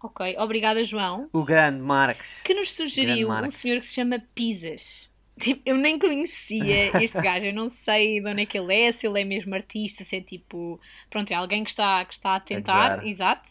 Ok, 0.03 0.37
obrigada, 0.39 0.83
João. 0.83 1.31
O 1.33 1.45
grande 1.45 1.81
Marques. 1.81 2.43
Que 2.43 2.55
nos 2.55 2.75
sugeriu 2.75 3.31
um 3.31 3.49
senhor 3.49 3.79
que 3.79 3.87
se 3.87 3.95
chama 3.95 4.21
Pisas. 4.35 5.09
Tipo, 5.39 5.63
eu 5.65 5.77
nem 5.77 5.97
conhecia 5.97 7.01
este 7.01 7.21
gajo, 7.23 7.47
eu 7.47 7.55
não 7.55 7.69
sei 7.69 8.21
de 8.21 8.29
onde 8.29 8.43
é 8.43 8.47
que 8.47 8.59
ele 8.59 8.75
é, 8.75 8.91
se 8.91 9.07
ele 9.07 9.21
é 9.21 9.25
mesmo 9.25 9.55
artista, 9.55 10.03
se 10.03 10.17
é 10.17 10.21
tipo. 10.21 10.81
Pronto, 11.09 11.31
é 11.31 11.35
alguém 11.35 11.63
que 11.63 11.71
está, 11.71 12.05
que 12.05 12.15
está 12.15 12.35
a 12.35 12.41
tentar, 12.41 12.97
gozar. 12.97 13.07
exato. 13.07 13.51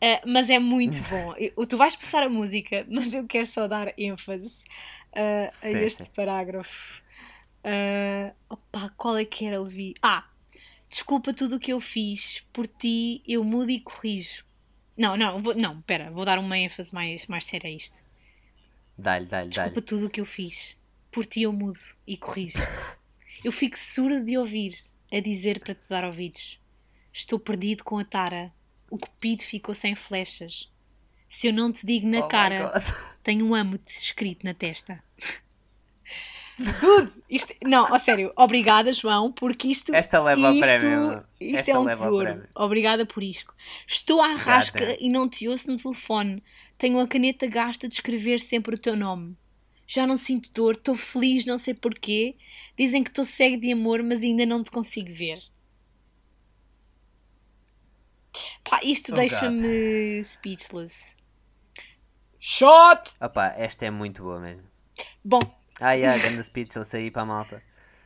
Ah, 0.00 0.22
mas 0.24 0.48
é 0.48 0.60
muito 0.60 0.96
bom. 1.10 1.34
Eu- 1.56 1.66
tu 1.66 1.76
vais 1.76 1.96
passar 1.96 2.22
a 2.22 2.28
música, 2.28 2.86
mas 2.88 3.12
eu 3.12 3.26
quero 3.26 3.46
só 3.46 3.66
dar 3.66 3.92
ênfase 3.98 4.62
ah, 5.12 5.48
a 5.64 5.70
este 5.70 6.08
parágrafo. 6.10 7.02
Ah, 7.64 8.32
opa, 8.48 8.90
qual 8.96 9.16
é 9.16 9.24
que 9.24 9.44
era, 9.44 9.60
Levi? 9.60 9.94
Ah, 10.02 10.28
desculpa 10.88 11.32
tudo 11.32 11.56
o 11.56 11.60
que 11.60 11.72
eu 11.72 11.80
fiz, 11.80 12.42
por 12.52 12.66
ti 12.66 13.22
eu 13.26 13.44
mudo 13.44 13.70
e 13.70 13.80
corrijo. 13.80 14.44
Não, 14.96 15.16
não, 15.16 15.40
vou, 15.40 15.54
não, 15.54 15.80
pera, 15.82 16.10
vou 16.10 16.24
dar 16.24 16.38
uma 16.38 16.58
ênfase 16.58 16.92
mais, 16.94 17.26
mais 17.26 17.44
séria 17.44 17.68
a 17.70 17.72
isto. 17.72 18.02
Dá-lhe, 18.98 19.26
dá-lhe, 19.26 19.48
Desculpa 19.48 19.80
dá-lhe. 19.80 19.86
tudo 19.86 20.06
o 20.06 20.10
que 20.10 20.20
eu 20.20 20.26
fiz. 20.26 20.76
Por 21.10 21.24
ti 21.26 21.42
eu 21.42 21.52
mudo 21.52 21.78
e 22.06 22.16
corrijo. 22.16 22.58
Eu 23.42 23.52
fico 23.52 23.78
surdo 23.78 24.22
de 24.22 24.36
ouvir 24.36 24.76
a 25.10 25.18
dizer 25.18 25.60
para 25.60 25.74
te 25.74 25.80
dar 25.88 26.04
ouvidos. 26.04 26.60
Estou 27.10 27.38
perdido 27.38 27.82
com 27.82 27.96
a 27.98 28.04
tara. 28.04 28.52
O 28.90 28.98
cupido 28.98 29.42
ficou 29.42 29.74
sem 29.74 29.94
flechas. 29.94 30.70
Se 31.26 31.46
eu 31.46 31.52
não 31.54 31.72
te 31.72 31.86
digo 31.86 32.06
na 32.06 32.18
Oh 32.18 32.28
cara, 32.28 32.70
tenho 33.22 33.46
um 33.46 33.54
amo-te 33.54 33.96
escrito 33.96 34.44
na 34.44 34.52
testa. 34.52 35.02
Tudo! 36.80 37.12
Isto, 37.28 37.54
não, 37.64 37.92
a 37.94 37.98
sério, 37.98 38.32
obrigada, 38.36 38.92
João, 38.92 39.32
porque 39.32 39.68
isto. 39.68 39.94
Esta 39.94 40.20
leva 40.20 40.48
ao 40.48 40.52
isto, 40.52 40.62
prémio. 40.62 41.24
Isto 41.40 41.56
Esta 41.56 41.70
é 41.70 41.78
um 41.78 41.86
tesouro. 41.86 42.48
Obrigada 42.54 43.06
por 43.06 43.22
isto. 43.22 43.54
Estou 43.86 44.20
à 44.20 44.34
rasca 44.34 44.80
Gata. 44.80 44.98
e 45.00 45.08
não 45.08 45.28
te 45.28 45.48
ouço 45.48 45.70
no 45.70 45.76
telefone. 45.76 46.42
Tenho 46.76 46.98
a 46.98 47.06
caneta 47.06 47.46
gasta 47.46 47.88
de 47.88 47.94
escrever 47.94 48.40
sempre 48.40 48.74
o 48.74 48.78
teu 48.78 48.96
nome. 48.96 49.36
Já 49.86 50.06
não 50.06 50.16
sinto 50.16 50.50
dor, 50.52 50.74
estou 50.74 50.94
feliz, 50.94 51.44
não 51.44 51.58
sei 51.58 51.74
porquê. 51.74 52.36
Dizem 52.78 53.02
que 53.02 53.10
estou 53.10 53.24
cego 53.24 53.60
de 53.60 53.72
amor, 53.72 54.02
mas 54.02 54.22
ainda 54.22 54.44
não 54.46 54.62
te 54.62 54.70
consigo 54.70 55.12
ver. 55.12 55.40
Pá, 58.68 58.80
isto 58.82 59.12
Oh, 59.12 59.16
deixa-me 59.16 60.24
speechless. 60.24 61.16
Shot! 62.38 63.14
Opa, 63.20 63.54
esta 63.56 63.86
é 63.86 63.90
muito 63.90 64.22
boa 64.22 64.40
mesmo. 64.40 64.64
Bom, 65.24 65.40
Ah, 65.80 65.92
yeah, 65.92 66.20
grande 66.20 66.42
speech, 66.42 66.76
eu 66.76 66.84
saí 66.84 67.10
para 67.10 67.22
a 67.22 67.26
malta. 67.26 67.62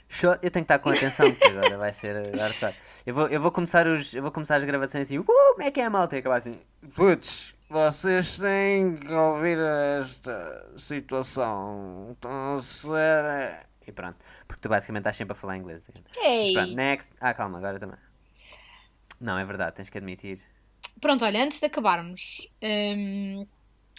Show- 0.08 0.32
Eu 0.42 0.50
tenho 0.50 0.52
que 0.52 0.60
estar 0.72 0.78
com 0.78 0.90
atenção, 0.90 1.32
porque 1.34 1.48
agora 1.48 1.76
vai 1.78 1.92
ser 1.92 2.14
eh, 2.16 2.36
hardcore. 2.36 2.74
Eu 3.06 3.14
vou, 3.14 3.26
eu 3.28 3.40
vou 3.40 3.50
começar 3.50 3.86
os, 3.86 4.14
eu 4.14 4.22
vou 4.22 4.30
começar 4.30 4.56
as 4.56 4.64
gravações 4.64 5.06
assim, 5.08 5.18
uh, 5.18 5.24
como 5.24 5.62
é 5.62 5.70
que 5.70 5.80
é 5.80 5.84
a 5.86 5.90
malta? 5.90 6.14
E 6.16 6.18
acabar 6.20 6.36
assim, 6.36 6.60
putz, 6.94 7.54
vocês 7.68 8.36
têm 8.36 8.96
que 8.96 9.12
ouvir 9.12 9.58
esta 10.00 10.72
situação. 10.76 12.08
Então, 12.10 12.60
se 12.62 12.86
ver... 12.86 13.66
E 13.86 13.92
pronto, 13.92 14.16
porque 14.46 14.60
tu 14.62 14.68
basicamente 14.68 15.02
estás 15.02 15.16
sempre 15.16 15.32
a 15.32 15.34
falar 15.34 15.56
inglês. 15.56 15.90
Mas 15.94 16.04
ei! 16.24 16.52
pronto, 16.52 16.74
next. 16.74 17.12
Ah, 17.20 17.34
calma, 17.34 17.58
agora 17.58 17.78
também. 17.78 17.98
Não, 19.20 19.38
é 19.38 19.44
verdade, 19.44 19.76
tens 19.76 19.90
que 19.90 19.98
admitir. 19.98 20.40
Pronto, 21.00 21.24
olha, 21.24 21.42
antes 21.42 21.60
de 21.60 21.66
acabarmos, 21.66 22.48
hum, 22.62 23.46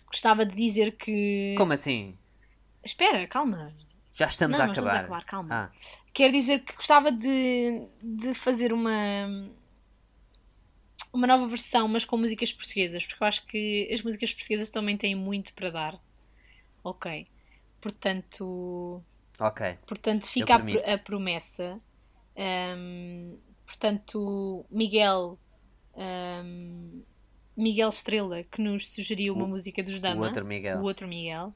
gostava 0.07 0.45
de 0.45 0.55
dizer 0.55 0.95
que. 0.97 1.55
Como 1.57 1.73
assim? 1.73 2.17
Espera, 2.85 3.25
calma. 3.27 3.73
Já 4.13 4.27
estamos 4.27 4.57
Não, 4.57 4.65
a 4.65 4.71
acabar. 4.71 4.85
estamos 4.87 4.93
a 4.93 4.99
acabar, 5.01 5.25
calma. 5.25 5.71
Ah, 5.73 5.77
Quero 6.13 6.31
dizer 6.31 6.59
que 6.63 6.75
gostava 6.75 7.11
de, 7.11 7.87
de 8.01 8.33
fazer 8.33 8.71
uma. 8.71 9.49
Uma 11.11 11.27
nova 11.27 11.47
versão, 11.47 11.87
mas 11.87 12.03
com 12.05 12.17
músicas 12.17 12.51
portuguesas, 12.53 13.05
porque 13.05 13.23
eu 13.23 13.27
acho 13.27 13.45
que 13.45 13.89
as 13.91 14.01
músicas 14.01 14.33
portuguesas 14.33 14.69
também 14.69 14.97
têm 14.97 15.15
muito 15.15 15.53
para 15.53 15.69
dar. 15.69 15.99
Ok. 16.83 17.25
Portanto, 17.81 19.01
ok. 19.39 19.77
portanto 19.87 20.25
fica 20.27 20.55
a, 20.55 20.93
a 20.93 20.97
promessa. 20.97 21.79
Hum, 22.37 23.37
portanto, 23.65 24.65
Miguel. 24.69 25.39
hum, 25.95 27.03
Miguel 27.57 27.87
Estrela, 27.89 28.43
que 28.43 28.61
nos 28.61 28.89
sugeriu 28.89 29.33
uma 29.33 29.45
O- 29.45 29.47
música 29.47 29.81
dos 29.81 29.99
O 29.99 30.01
Dama. 30.01 30.25
outro 30.25 30.45
Miguel. 30.45 30.79
o 30.79 30.83
outro 30.83 31.07
Miguel. 31.07 31.53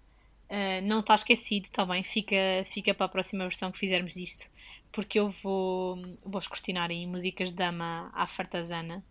Uh, 0.49 0.81
não 0.83 0.99
está 0.99 1.13
esquecido, 1.13 1.69
também 1.69 2.01
fica, 2.01 2.35
fica 2.65 2.93
para 2.93 3.05
a 3.05 3.09
próxima 3.09 3.43
versão 3.43 3.71
que 3.71 3.77
fizermos 3.77 4.15
disto, 4.15 4.49
porque 4.91 5.19
eu 5.19 5.29
vou, 5.43 5.97
vou 6.25 6.39
escrutinar 6.39 6.89
em 6.89 7.07
músicas 7.07 7.49
de 7.49 7.55
dama 7.55 8.11
à 8.15 8.25
fartazana. 8.25 9.03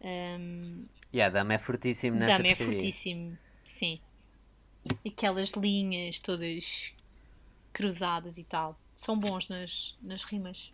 Um, 0.00 0.86
E 1.12 1.20
a 1.20 1.28
dama 1.28 1.52
é 1.52 1.58
fortíssimo 1.58 2.16
nessa 2.16 2.38
dama 2.38 2.48
é 2.48 2.56
fortíssimo, 2.56 3.36
sim. 3.62 4.00
Aquelas 5.06 5.50
linhas 5.50 6.18
todas 6.18 6.94
cruzadas 7.72 8.38
e 8.38 8.44
tal. 8.44 8.78
São 8.94 9.18
bons 9.18 9.48
nas, 9.48 9.96
nas 10.02 10.22
rimas. 10.22 10.72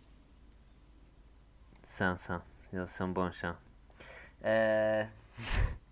São, 1.83 2.15
são. 2.15 2.41
Eles 2.71 2.91
são 2.91 3.11
bons, 3.11 3.35
são. 3.37 3.55
Eh, 4.41 5.07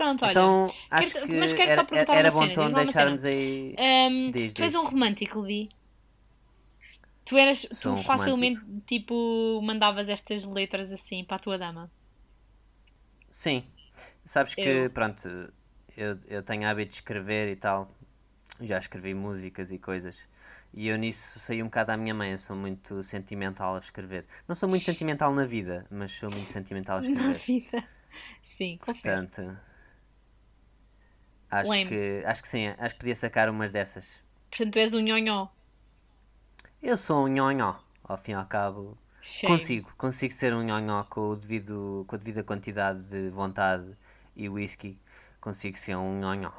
Pronto, 0.00 0.24
olha. 0.24 0.30
então, 0.30 0.74
acho 0.90 1.12
quero- 1.12 1.26
que 1.26 1.38
mas 1.38 1.52
quero 1.52 1.68
só 1.74 1.80
era, 1.80 1.84
perguntar 1.84 2.14
era 2.16 2.30
uma 2.30 2.40
bom 2.40 2.40
cena, 2.40 2.54
tom 2.54 2.72
deixarmos 2.72 3.24
aí... 3.26 3.76
Um, 3.78 4.30
Diz, 4.30 4.54
tu 4.54 4.62
és 4.62 4.74
um 4.74 4.86
romântico, 4.86 5.40
Levi. 5.40 5.68
Tu 7.26 7.36
eras, 7.36 7.66
Sou 7.70 7.92
tu 7.94 8.00
um 8.00 8.02
facilmente, 8.02 8.62
tipo, 8.86 9.60
mandavas 9.62 10.08
estas 10.08 10.46
letras 10.46 10.90
assim 10.90 11.22
para 11.22 11.36
a 11.36 11.38
tua 11.38 11.58
dama. 11.58 11.90
Sim. 13.30 13.62
Sabes 14.24 14.54
que, 14.54 14.62
Eu- 14.62 14.90
pronto, 14.90 15.28
eu, 15.94 16.16
eu 16.28 16.42
tenho 16.42 16.66
hábito 16.66 16.92
de 16.92 16.94
escrever 16.96 17.48
e 17.52 17.56
tal. 17.56 17.94
Já 18.58 18.78
escrevi 18.78 19.12
músicas 19.12 19.70
e 19.70 19.78
coisas. 19.78 20.16
E 20.72 20.88
eu 20.88 20.96
nisso 20.96 21.38
saí 21.40 21.62
um 21.62 21.66
bocado 21.66 21.92
à 21.92 21.96
minha 21.98 22.14
mãe. 22.14 22.30
Eu 22.32 22.38
sou 22.38 22.56
muito 22.56 23.02
sentimental 23.02 23.76
a 23.76 23.80
escrever. 23.80 24.24
Não 24.48 24.54
sou 24.54 24.66
muito 24.66 24.86
sentimental 24.86 25.30
na 25.34 25.44
vida, 25.44 25.86
mas 25.90 26.10
sou 26.12 26.30
muito 26.30 26.50
sentimental 26.50 26.96
a 26.96 27.00
Na 27.10 27.32
escrever. 27.32 27.38
vida. 27.38 27.84
Sim. 28.44 28.78
Portanto, 28.84 29.56
acho 31.50 31.80
que, 31.82 32.22
acho 32.26 32.42
que 32.42 32.48
sim. 32.48 32.68
Acho 32.78 32.94
que 32.94 33.00
podia 33.00 33.16
sacar 33.16 33.48
umas 33.50 33.72
dessas. 33.72 34.06
Portanto, 34.50 34.72
tu 34.74 34.78
és 34.78 34.94
um 34.94 35.00
nhonhó. 35.00 35.48
Eu 36.82 36.96
sou 36.96 37.24
um 37.24 37.28
nhonhó, 37.28 37.76
ao 38.04 38.16
fim 38.18 38.32
e 38.32 38.34
ao 38.34 38.44
cabo. 38.46 38.96
Shame. 39.22 39.72
Consigo, 39.78 39.90
consigo 39.96 40.32
ser 40.32 40.52
um 40.54 40.62
nhonhó 40.62 41.04
com, 41.04 41.30
o 41.30 41.36
devido, 41.36 42.04
com 42.06 42.16
a 42.16 42.18
devida 42.18 42.42
quantidade 42.44 43.00
de 43.04 43.30
vontade 43.30 43.96
e 44.36 44.48
whisky. 44.48 44.98
Consigo 45.40 45.76
ser 45.78 45.96
um 45.96 46.18
nhonhó. 46.20 46.52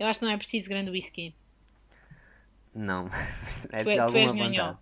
Eu 0.00 0.08
acho 0.08 0.18
que 0.18 0.26
não 0.26 0.32
é 0.32 0.36
preciso 0.36 0.68
grande 0.68 0.90
whisky. 0.90 1.32
Não, 2.74 3.08
é 3.72 3.84
Tu, 3.84 3.88
de 3.92 3.98
é, 3.98 4.02
tu 4.02 4.16
alguma 4.16 4.16
és 4.16 4.32
nhonhó. 4.32 4.68
vontade. 4.68 4.78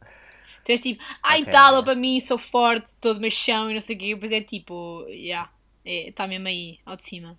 Tu 0.65 0.73
és 0.73 0.83
tipo, 0.83 1.03
ai 1.23 1.47
Ok, 1.47 1.49
tal, 1.49 1.83
ok. 1.83 1.85
para 1.85 1.95
mim, 1.95 2.21
sou 2.21 2.39
forte, 2.39 2.93
todo 3.01 3.21
machão 3.21 3.71
e 3.71 3.75
não 3.75 3.81
sei 3.81 3.97
o 3.97 3.99
quê. 3.99 4.15
Depois 4.15 4.33
é 4.33 4.41
tipo, 4.43 5.07
yeah, 5.09 5.51
está 5.85 6.27
mesmo 6.29 6.49
aí, 6.49 6.81
ao 6.87 6.97
de 6.97 7.05
cima. 7.07 7.39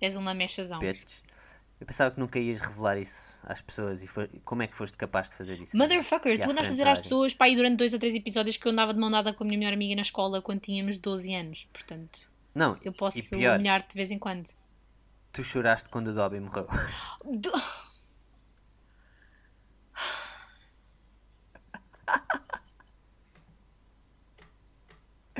És 0.00 0.16
um 0.16 0.24
lamechazão. 0.24 0.80
Eu 1.80 1.86
pensava 1.86 2.10
que 2.10 2.20
nunca 2.20 2.38
ias 2.38 2.60
revelar 2.60 2.98
isso 2.98 3.30
às 3.42 3.62
pessoas 3.62 4.04
e 4.04 4.06
foi- 4.06 4.28
como 4.44 4.62
é 4.62 4.66
que 4.66 4.74
foste 4.76 4.98
capaz 4.98 5.30
de 5.30 5.36
fazer 5.36 5.58
isso? 5.60 5.74
Motherfucker, 5.76 6.38
tu 6.38 6.50
andaste 6.50 6.66
a 6.68 6.70
dizer 6.70 6.86
às 6.86 7.00
pessoas 7.00 7.32
para 7.32 7.46
aí 7.46 7.56
durante 7.56 7.76
dois 7.78 7.92
ou 7.94 7.98
três 7.98 8.14
episódios 8.14 8.58
que 8.58 8.66
eu 8.68 8.72
andava 8.72 8.92
de 8.92 9.00
mão 9.00 9.10
dada 9.10 9.32
com 9.32 9.44
a 9.44 9.46
minha 9.46 9.58
melhor 9.58 9.72
amiga 9.72 9.96
na 9.96 10.02
escola 10.02 10.42
quando 10.42 10.60
tínhamos 10.60 10.98
12 10.98 11.34
anos. 11.34 11.66
Portanto, 11.72 12.18
Não, 12.54 12.78
eu 12.82 12.92
posso 12.92 13.18
humilhar-te 13.34 13.88
de 13.90 13.94
vez 13.94 14.10
em 14.10 14.18
quando. 14.18 14.50
tu 15.32 15.42
choraste 15.42 15.88
quando 15.88 16.08
o 16.08 16.12
Dobby 16.14 16.38
morreu. 16.40 16.66
Do- 17.24 17.52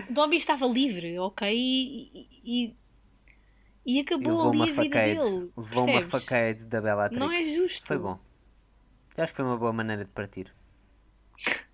Dobby 0.08 0.36
estava 0.36 0.66
livre, 0.66 1.18
ok? 1.18 1.48
E, 1.52 2.28
e, 2.44 2.76
e 3.84 3.96
E 3.96 4.00
acabou 4.00 4.50
ali 4.50 4.62
a 4.62 4.64
vida 4.66 4.76
facade. 4.76 5.18
dele. 5.18 5.50
Levou 5.56 5.86
uma 5.86 6.02
facade 6.02 6.66
da 6.66 6.80
Bellatrix. 6.80 7.18
Não 7.18 7.32
é 7.32 7.42
justo. 7.44 7.86
Foi 7.86 7.98
bom. 7.98 8.18
Eu 9.16 9.24
acho 9.24 9.32
que 9.32 9.36
foi 9.36 9.44
uma 9.44 9.56
boa 9.56 9.72
maneira 9.72 10.04
de 10.04 10.10
partir. 10.10 10.52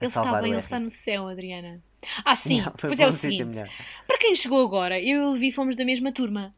Ele 0.00 0.08
está 0.08 0.40
bem, 0.40 0.50
ele 0.50 0.58
está 0.58 0.80
no 0.80 0.90
céu, 0.90 1.28
Adriana. 1.28 1.80
Ah, 2.24 2.34
sim, 2.34 2.60
Não, 2.60 2.72
pois 2.72 2.98
é 2.98 3.06
o 3.06 3.12
seguinte. 3.12 3.62
Para 4.04 4.18
quem 4.18 4.34
chegou 4.34 4.64
agora, 4.64 5.00
eu 5.00 5.22
e 5.22 5.24
o 5.26 5.30
Levi 5.30 5.52
fomos 5.52 5.76
da 5.76 5.84
mesma 5.84 6.10
turma. 6.10 6.52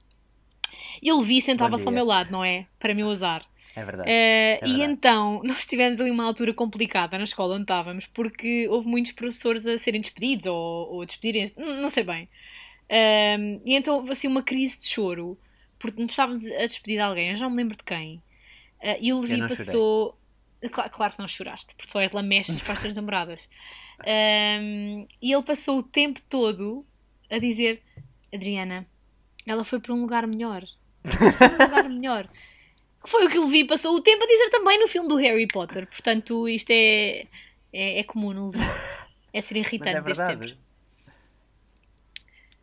E 1.03 1.13
o 1.13 1.19
Levi 1.21 1.43
sentava-se 1.43 1.87
ao 1.87 1.93
meu 1.93 2.07
lado, 2.07 2.31
não 2.31 2.43
é? 2.43 2.67
Para 2.79 2.95
meu 2.95 3.11
azar. 3.11 3.45
É 3.77 3.85
verdade. 3.85 4.09
Eh, 4.09 4.61
e 4.65 4.69
verdade. 4.69 4.93
então, 4.93 5.43
nós 5.45 5.67
tivemos 5.67 6.01
ali 6.01 6.11
uma 6.11 6.25
altura 6.25 6.55
complicada 6.55 7.19
na 7.19 7.25
escola 7.25 7.55
onde 7.55 7.65
estávamos, 7.65 8.07
porque 8.07 8.67
houve 8.69 8.89
muitos 8.89 9.13
professores 9.13 9.67
a 9.67 9.77
serem 9.77 10.01
despedidos 10.01 10.47
ou, 10.47 10.95
ou 10.95 11.05
despedirem-se, 11.05 11.59
não 11.59 11.91
sei 11.91 12.05
bem. 12.05 12.29
Ehm, 12.89 13.61
e 13.65 13.75
então 13.75 13.95
houve 13.97 14.13
assim 14.13 14.29
uma 14.29 14.43
crise 14.43 14.81
de 14.81 14.89
choro, 14.89 15.39
porque 15.79 16.01
nos 16.01 16.13
estávamos 16.13 16.45
a 16.47 16.67
despedir 16.67 16.97
de 16.97 17.03
alguém, 17.03 17.31
eu 17.31 17.37
já 17.37 17.45
não 17.45 17.51
me 17.51 17.57
lembro 17.57 17.77
de 17.77 17.85
quem. 17.85 18.23
Eh, 18.81 18.99
e 19.01 19.13
o 19.13 19.21
Levi 19.21 19.41
passou. 19.41 20.19
Claro, 20.73 20.91
claro 20.91 21.13
que 21.15 21.19
não 21.19 21.29
choraste, 21.29 21.75
porque 21.75 21.91
só 21.91 22.01
és 22.01 22.13
lamechas 22.13 22.61
para 22.63 22.73
as 22.73 22.81
tuas 22.81 22.95
namoradas. 22.97 23.49
Ehm, 24.05 25.07
e 25.21 25.33
ele 25.33 25.43
passou 25.43 25.79
o 25.79 25.83
tempo 25.83 26.21
todo 26.29 26.85
a 27.31 27.39
dizer: 27.39 27.83
Adriana, 28.33 28.87
Ela 29.47 29.65
foi 29.65 29.81
para 29.81 29.93
um 29.93 30.01
lugar 30.01 30.27
melhor. 30.27 30.65
Foi 31.05 31.49
um 31.49 31.53
lugar 31.53 31.89
melhor. 31.89 32.29
Que 33.03 33.11
foi 33.11 33.27
o 33.27 33.31
que 33.31 33.39
Levi 33.39 33.67
passou 33.67 33.95
o 33.95 34.01
tempo 34.01 34.25
a 34.25 34.27
dizer 34.27 34.49
também 34.49 34.81
no 34.81 34.89
filme 34.89 35.09
do 35.09 35.17
Harry 35.17 35.47
Potter. 35.47 35.87
Portanto, 35.87 36.49
isto 36.49 36.71
é, 36.71 37.27
é, 37.71 38.01
é 38.01 38.03
comum 38.05 38.33
no 38.33 38.47
Levi. 38.47 38.65
É 39.33 39.41
ser 39.43 39.59
Mas 39.59 39.67
irritante 39.67 39.97
é 39.97 40.01
desde 40.01 40.25
sempre. 40.25 40.64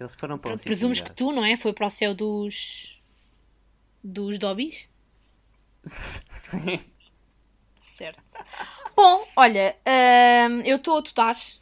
Eles 0.02 0.16
foram 0.16 0.38
para 0.38 0.54
um 0.54 0.58
presumes 0.58 1.00
que 1.00 1.12
tu, 1.14 1.32
não 1.32 1.46
é? 1.46 1.56
Foi 1.56 1.74
para 1.74 1.86
o 1.86 1.90
céu 1.90 2.16
dos. 2.16 3.00
dos 4.04 4.40
Dobbies? 4.40 4.90
Sim. 5.86 6.80
Certo. 7.96 8.20
Bom, 8.96 9.28
olha, 9.36 9.76
hum, 9.86 10.62
eu 10.62 10.78
estou, 10.78 11.02
tu 11.04 11.08
estás. 11.08 11.62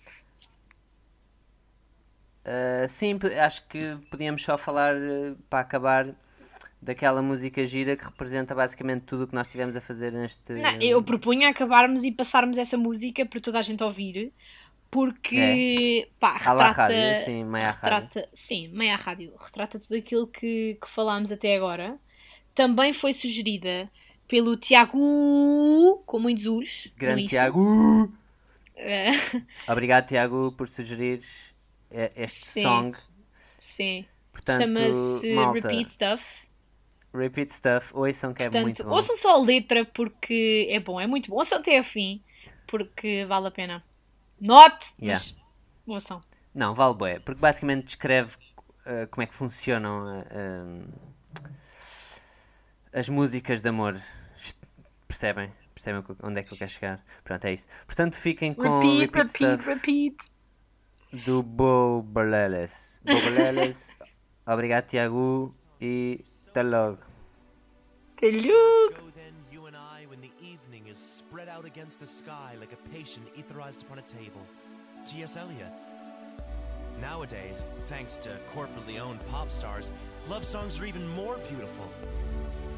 Uh, 2.46 2.88
sim, 2.88 3.20
acho 3.44 3.68
que 3.68 3.98
podíamos 4.10 4.42
só 4.42 4.58
falar 4.58 4.96
uh, 4.96 5.36
para 5.50 5.60
acabar 5.60 6.16
daquela 6.82 7.22
música 7.22 7.66
gira 7.66 7.98
que 7.98 8.06
representa 8.06 8.56
basicamente 8.56 9.04
tudo 9.04 9.26
o 9.26 9.28
que 9.28 9.36
nós 9.36 9.48
estivemos 9.48 9.76
a 9.76 9.82
fazer 9.82 10.14
neste. 10.14 10.54
Não, 10.54 10.82
eu 10.82 11.04
propunha 11.04 11.50
acabarmos 11.50 12.06
e 12.06 12.12
passarmos 12.12 12.58
essa 12.58 12.78
música 12.78 13.26
para 13.26 13.42
toda 13.42 13.60
a 13.60 13.62
gente 13.62 13.84
ouvir, 13.84 14.34
porque, 14.92 16.10
pá, 16.20 16.38
À 16.44 16.54
la 16.54 16.70
retrata. 16.70 16.72
rádio, 16.72 17.16
sim, 17.16 17.44
meia 17.44 17.70
à 17.70 17.72
rádio. 17.72 18.10
retrata 18.10 18.30
sim, 18.34 18.68
meia 18.70 18.96
rádio. 18.96 19.34
Retrata 19.38 19.80
tudo 19.80 19.96
aquilo 19.96 20.28
que, 20.28 20.78
que 20.82 20.90
falámos 20.90 21.32
até 21.32 21.56
agora. 21.56 22.00
Também 22.56 22.94
foi 22.94 23.14
sugerida 23.14 23.90
pelo 24.28 24.58
Tiago, 24.58 26.04
com 26.06 26.20
muitos 26.20 26.46
us. 26.46 26.92
Grande. 26.98 27.28
Tiago! 27.28 28.12
Obrigado, 29.68 30.08
Tiago, 30.08 30.52
por 30.54 30.68
sugerir 30.68 31.20
este 32.16 32.46
Sim. 32.46 32.62
song. 32.62 32.98
sim. 33.60 34.06
Chama-se 34.46 35.28
Repeat 35.54 35.90
Stuff. 35.92 36.24
Repeat 37.14 37.52
Stuff, 37.52 37.92
ouçam 37.96 38.34
que 38.34 38.44
é 38.44 38.50
Portanto, 38.50 38.64
muito 38.64 38.84
bom. 38.84 38.92
ouçam 38.92 39.16
só 39.16 39.34
a 39.36 39.38
letra 39.42 39.84
porque 39.86 40.68
é 40.70 40.80
bom, 40.80 41.00
é 41.00 41.08
muito 41.08 41.30
bom. 41.30 41.38
Ouçam 41.38 41.58
até 41.60 41.78
ao 41.78 41.84
fim 41.84 42.22
porque 42.68 43.26
vale 43.26 43.48
a 43.48 43.52
pena. 43.52 43.84
Note, 44.40 44.94
Yeah. 45.02 45.24
mas 45.86 45.96
ouçam. 45.96 46.22
Não, 46.54 46.74
vale 46.74 46.96
bué, 46.96 47.20
porque 47.20 47.40
basicamente 47.40 47.86
descreve 47.86 48.36
uh, 48.86 49.08
como 49.12 49.24
é 49.24 49.26
que 49.28 49.34
funcionam 49.34 50.22
uh, 50.22 50.94
as 52.94 53.08
músicas 53.10 53.62
de 53.62 53.70
amor. 53.70 54.00
Percebem? 55.08 55.52
Percebem 55.74 56.04
onde 56.24 56.40
é 56.40 56.44
que 56.44 56.54
eu 56.54 56.58
quero 56.58 56.70
chegar? 56.72 57.04
Pronto, 57.24 57.46
é 57.46 57.54
isso. 57.54 57.68
Portanto, 57.86 58.16
fiquem 58.16 58.54
com 58.54 58.80
Repeat, 58.80 59.16
Repeat, 59.16 59.40
repeat, 59.40 59.66
repeat. 59.66 60.18
do 61.26 61.42
Bo 61.44 62.02
Berleles. 62.04 63.00
Bo 63.04 63.14
Berleles, 63.14 63.98
obrigado 64.46 64.86
Tiago 64.88 65.54
e 65.82 66.24
até 66.48 66.64
logo. 66.64 67.00
Hello. 68.22 68.92
Go 68.94 69.09
out 71.60 71.66
against 71.66 72.00
the 72.00 72.08
sky 72.08 72.56
like 72.60 72.72
a 72.72 72.90
patient 72.90 73.26
etherized 73.36 73.82
upon 73.82 74.00
a 74.00 74.02
table. 74.04 74.42
T.S. 75.06 75.36
Eliot. 75.36 75.72
Nowadays, 77.02 77.68
thanks 77.90 78.16
to 78.18 78.30
corporately 78.54 79.00
owned 79.00 79.20
pop 79.28 79.52
stars, 79.52 79.92
love 80.30 80.46
songs 80.46 80.80
are 80.80 80.86
even 80.86 81.06
more 81.10 81.38
beautiful. 81.50 81.90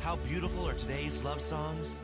How 0.02 0.16
beautiful 0.16 0.68
are 0.68 0.74
today's 0.74 1.24
love 1.24 1.42
songs? 1.42 2.00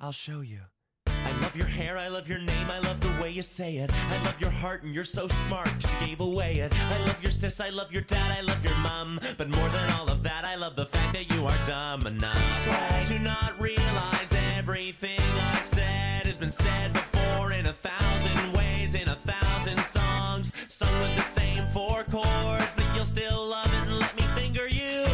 I'll 0.00 0.10
show 0.10 0.40
you. 0.40 0.60
I 1.06 1.30
love 1.42 1.56
your 1.56 1.66
hair, 1.66 1.96
I 1.96 2.08
love 2.08 2.28
your 2.28 2.38
name, 2.38 2.70
I 2.70 2.80
love 2.80 3.00
the 3.00 3.22
way 3.22 3.30
you 3.30 3.42
say 3.42 3.76
it. 3.76 3.92
I 3.94 4.24
love 4.24 4.40
your 4.40 4.50
heart, 4.50 4.82
and 4.82 4.92
you're 4.94 5.04
so 5.04 5.28
smart, 5.28 5.70
you 5.80 6.06
gave 6.06 6.20
away 6.20 6.54
it. 6.54 6.74
I 6.76 6.98
love 7.04 7.22
your 7.22 7.30
sis, 7.30 7.60
I 7.60 7.68
love 7.68 7.92
your 7.92 8.02
dad, 8.02 8.36
I 8.36 8.40
love 8.40 8.64
your 8.64 8.76
mom. 8.76 9.20
But 9.36 9.48
more 9.48 9.68
than 9.68 9.90
all 9.92 10.08
of 10.08 10.22
that, 10.24 10.44
I 10.44 10.56
love 10.56 10.74
the 10.74 10.86
fact 10.86 11.14
that 11.14 11.32
you 11.32 11.46
are 11.46 11.58
dumb 11.66 12.06
enough 12.06 12.64
to 13.08 13.18
not 13.20 13.60
realize 13.60 14.32
everything 14.68 15.18
I've 15.54 15.64
said 15.64 16.26
has 16.26 16.36
been 16.36 16.52
said 16.52 16.92
before 16.92 17.52
in 17.52 17.64
a 17.68 17.72
thousand 17.72 18.52
ways, 18.52 18.94
in 18.94 19.08
a 19.08 19.14
thousand 19.14 19.78
songs, 19.78 20.52
sung 20.68 20.92
with 21.00 21.16
the 21.16 21.22
same 21.22 21.64
four 21.68 22.04
chords. 22.04 22.74
But 22.74 22.84
you'll 22.94 23.06
still 23.06 23.46
love 23.46 23.72
it 23.72 23.88
and 23.88 23.98
let 23.98 24.14
me 24.14 24.24
finger 24.36 24.68
you. 24.68 25.06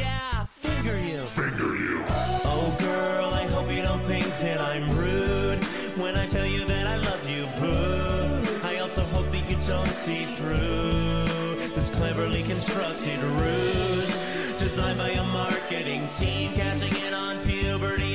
Yeah, 0.00 0.44
finger 0.46 0.98
you. 0.98 1.20
finger 1.26 1.76
you. 1.76 2.02
Oh, 2.48 2.74
girl, 2.80 3.26
I 3.34 3.44
hope 3.48 3.70
you 3.70 3.82
don't 3.82 4.00
think 4.04 4.24
that 4.40 4.58
I'm 4.58 4.90
rude 4.92 5.62
when 6.00 6.16
I 6.16 6.26
tell 6.26 6.46
you 6.46 6.64
that 6.64 6.86
I 6.86 6.96
love 6.96 7.28
you, 7.28 7.44
boo. 7.60 8.66
I 8.66 8.78
also 8.78 9.02
hope 9.12 9.30
that 9.32 9.50
you 9.50 9.58
don't 9.66 9.92
see 10.04 10.24
through 10.36 11.68
this 11.74 11.90
cleverly 11.90 12.42
constructed 12.42 13.20
ruse 13.20 14.16
designed 14.56 14.96
by 14.96 15.10
a 15.10 15.24
marketing 15.24 16.08
team 16.08 16.54
cashing 16.54 16.96
in 17.04 17.12
on 17.12 17.44
puberty 17.44 18.07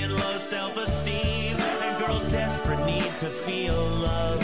and 0.51 0.61
low 0.61 0.69
self 0.73 0.77
esteem 0.77 1.55
and 1.61 2.05
girls' 2.05 2.27
desperate 2.27 2.83
need 2.85 3.17
to 3.17 3.29
feel 3.29 3.75
loved. 3.75 4.43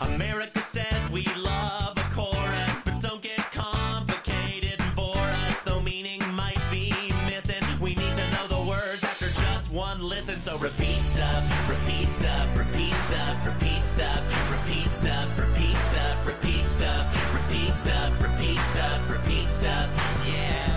America 0.00 0.60
says 0.60 1.10
we 1.10 1.24
love 1.36 1.96
a 1.96 2.14
chorus, 2.14 2.82
but 2.84 3.00
don't 3.00 3.22
get 3.22 3.38
complicated 3.52 4.80
and 4.80 4.96
bore 4.96 5.16
us, 5.16 5.56
though 5.64 5.80
meaning 5.80 6.20
might 6.34 6.60
be 6.70 6.92
missing. 7.26 7.62
We 7.80 7.94
need 7.94 8.14
to 8.14 8.30
know 8.30 8.46
the 8.48 8.68
words 8.68 9.02
after 9.04 9.28
just 9.28 9.72
one 9.72 10.02
listen, 10.02 10.40
so 10.40 10.58
repeat 10.58 11.00
stuff, 11.00 11.42
repeat 11.68 12.10
stuff, 12.10 12.56
repeat 12.56 12.94
stuff, 12.94 13.46
repeat 13.46 13.84
stuff, 13.84 14.22
repeat 14.50 14.90
stuff, 14.90 15.38
repeat 15.38 15.76
stuff, 15.76 16.26
repeat 16.26 16.66
stuff, 16.66 17.06
repeat 17.36 17.74
stuff, 17.74 18.22
repeat 18.22 18.58
stuff, 18.58 19.10
repeat 19.10 19.50
stuff, 19.50 19.88
yeah. 20.26 20.76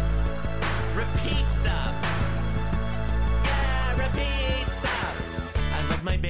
Repeat 0.96 1.50
stuff. 1.50 2.33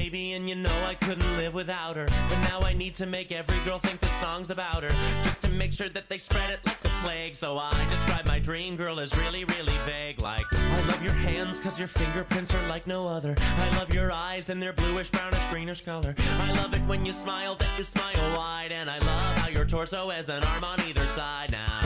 Baby, 0.04 0.34
and 0.34 0.50
you 0.50 0.56
know 0.56 0.84
I 0.86 0.96
couldn't 0.96 1.38
live 1.38 1.54
without 1.54 1.96
her. 1.96 2.06
But 2.28 2.40
now 2.50 2.60
I 2.60 2.74
need 2.74 2.94
to 2.96 3.06
make 3.06 3.32
every 3.32 3.58
girl 3.64 3.80
think 3.80 4.02
the 4.02 4.10
song's 4.10 4.50
about 4.50 4.84
her. 4.84 4.90
Just 5.24 5.42
to 5.44 5.50
make 5.50 5.72
sure 5.72 5.88
that 5.88 6.10
they 6.10 6.18
spread 6.18 6.50
it 6.50 6.60
like 6.66 6.82
the 6.84 6.92
plague. 7.02 7.38
So 7.38 7.58
I 7.58 7.88
describe 7.90 8.28
my 8.28 8.38
dream 8.38 8.76
girl 8.76 9.00
as 9.00 9.18
really, 9.18 9.46
really 9.46 9.78
vague. 9.86 10.22
Like, 10.22 10.46
I 10.52 10.88
love 10.88 11.02
your 11.02 11.14
hands, 11.14 11.58
cause 11.58 11.80
your 11.80 11.88
fingerprints 11.88 12.54
are 12.54 12.68
like 12.68 12.86
no 12.86 13.08
other. 13.08 13.34
I 13.40 13.70
love 13.78 13.94
your 13.94 14.12
eyes, 14.12 14.50
and 14.50 14.62
they're 14.62 14.74
bluish, 14.74 15.10
brownish, 15.10 15.46
greenish 15.46 15.82
color. 15.86 16.14
I 16.18 16.52
love 16.54 16.74
it 16.74 16.82
when 16.82 17.06
you 17.06 17.14
smile, 17.14 17.56
that 17.56 17.78
you 17.78 17.86
smile 17.86 18.36
wide. 18.36 18.74
And 18.74 18.90
I 18.90 19.00
love 19.00 19.38
how 19.38 19.48
your 19.48 19.66
torso 19.66 20.10
has 20.10 20.28
an 20.28 20.44
arm 20.44 20.66
on 20.66 20.82
either 20.82 21.08
side 21.08 21.52
now. 21.52 21.80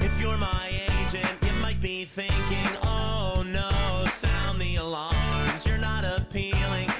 If 0.00 0.20
you're 0.20 0.38
my 0.38 0.68
agent, 1.00 1.36
you 1.42 1.52
might 1.60 1.82
be 1.82 2.04
thinking, 2.04 2.68
oh 2.84 3.42
no, 3.44 4.06
sound 4.12 4.60
the 4.60 4.76
alarms. 4.76 5.66
You're 5.66 5.78
not 5.78 6.04
appealing 6.04 6.90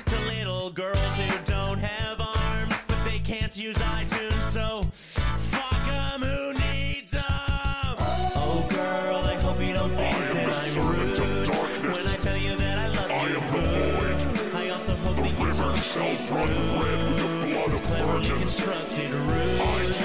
little 0.67 0.85
girls 0.85 1.15
who 1.15 1.39
don't 1.45 1.79
have 1.79 2.21
arms, 2.21 2.85
but 2.89 2.99
they 3.05 3.21
can't 3.21 3.57
use 3.57 3.77
iTunes, 3.77 4.51
so 4.51 4.83
fuck 5.15 5.87
'em 5.89 6.23
who 6.23 6.55
needs 6.55 7.15
'em. 7.15 7.23
Oh 8.35 8.67
girl, 8.71 9.17
I 9.25 9.35
hope 9.35 9.61
you 9.61 9.75
don't 9.75 9.95
think 9.95 10.17
that 10.17 10.57
I'm 10.57 10.89
rude. 10.89 11.49
When 11.95 12.07
I 12.09 12.17
tell 12.17 12.37
you 12.37 12.57
that 12.57 12.79
I 12.79 12.89
love 12.89 13.11
you, 13.31 13.41
boo. 13.53 14.57
I 14.57 14.71
also 14.71 14.97
hope 14.97 15.17
that 15.17 15.39
you 15.39 15.53
don't 15.53 15.79
see 15.79 16.17
through 16.27 16.47
this 17.67 17.81
cleverly 17.81 18.29
constructed 18.41 19.11
ruse 19.13 19.99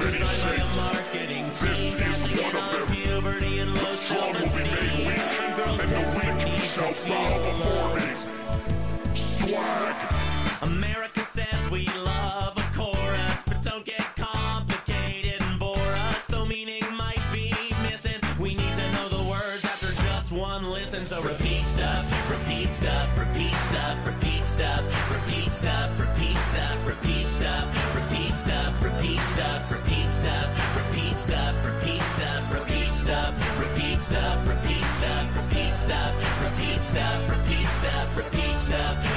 designed 0.00 0.42
by 0.42 0.54
a 0.54 0.66
marketing 0.82 1.46
team 1.52 1.98
cashing 1.98 2.38
in 2.38 2.56
on 2.56 2.86
puberty 2.88 3.60
and 3.60 3.74
low 3.74 3.94
self-esteem. 4.08 4.66
And 4.66 5.56
girls 5.56 5.84
desperate 5.86 6.38
need 6.44 6.70
to 6.76 6.92
feel 7.04 7.38
loved. 7.62 8.24
America 10.62 11.20
says 11.20 11.70
we 11.70 11.86
love 12.04 12.56
a 12.56 12.76
chorus, 12.76 13.44
but 13.46 13.62
don't 13.62 13.84
get 13.84 14.04
complicated 14.16 15.40
and 15.40 15.58
bore 15.58 15.76
us. 15.76 16.26
Though 16.26 16.46
meaning 16.46 16.82
might 16.96 17.22
be 17.32 17.52
missing, 17.82 18.20
we 18.40 18.54
need 18.54 18.74
to 18.74 18.92
know 18.92 19.08
the 19.08 19.22
words 19.22 19.64
after 19.64 19.86
just 20.02 20.32
one 20.32 20.70
listen. 20.70 21.06
So 21.06 21.22
repeat 21.22 21.64
stuff, 21.64 22.04
repeat 22.28 22.72
stuff, 22.72 23.18
repeat 23.18 23.54
stuff, 23.54 24.04
repeat 24.04 24.44
stuff, 24.44 24.84
repeat 25.10 25.50
stuff, 25.50 26.00
repeat 26.00 26.38
stuff, 26.38 26.88
repeat 26.88 27.28
stuff, 27.28 27.76
repeat 27.86 28.38
stuff, 28.38 28.82
repeat 28.88 29.20
stuff, 29.20 29.70
repeat 29.72 30.10
stuff, 30.10 30.74
repeat 30.74 31.14
stuff, 31.14 31.54
repeat 31.70 32.04
stuff, 32.04 32.52
repeat 32.52 32.90
stuff, 32.90 33.38
repeat 33.62 33.98
stuff, 34.00 34.48
repeat 34.48 34.82
stuff, 34.82 35.28
repeat 35.38 35.74
stuff, 35.74 36.42
repeat 36.42 36.82
stuff, 36.82 37.30
repeat 37.30 37.66
stuff, 37.68 38.16
repeat 38.16 38.58
stuff, 38.58 39.07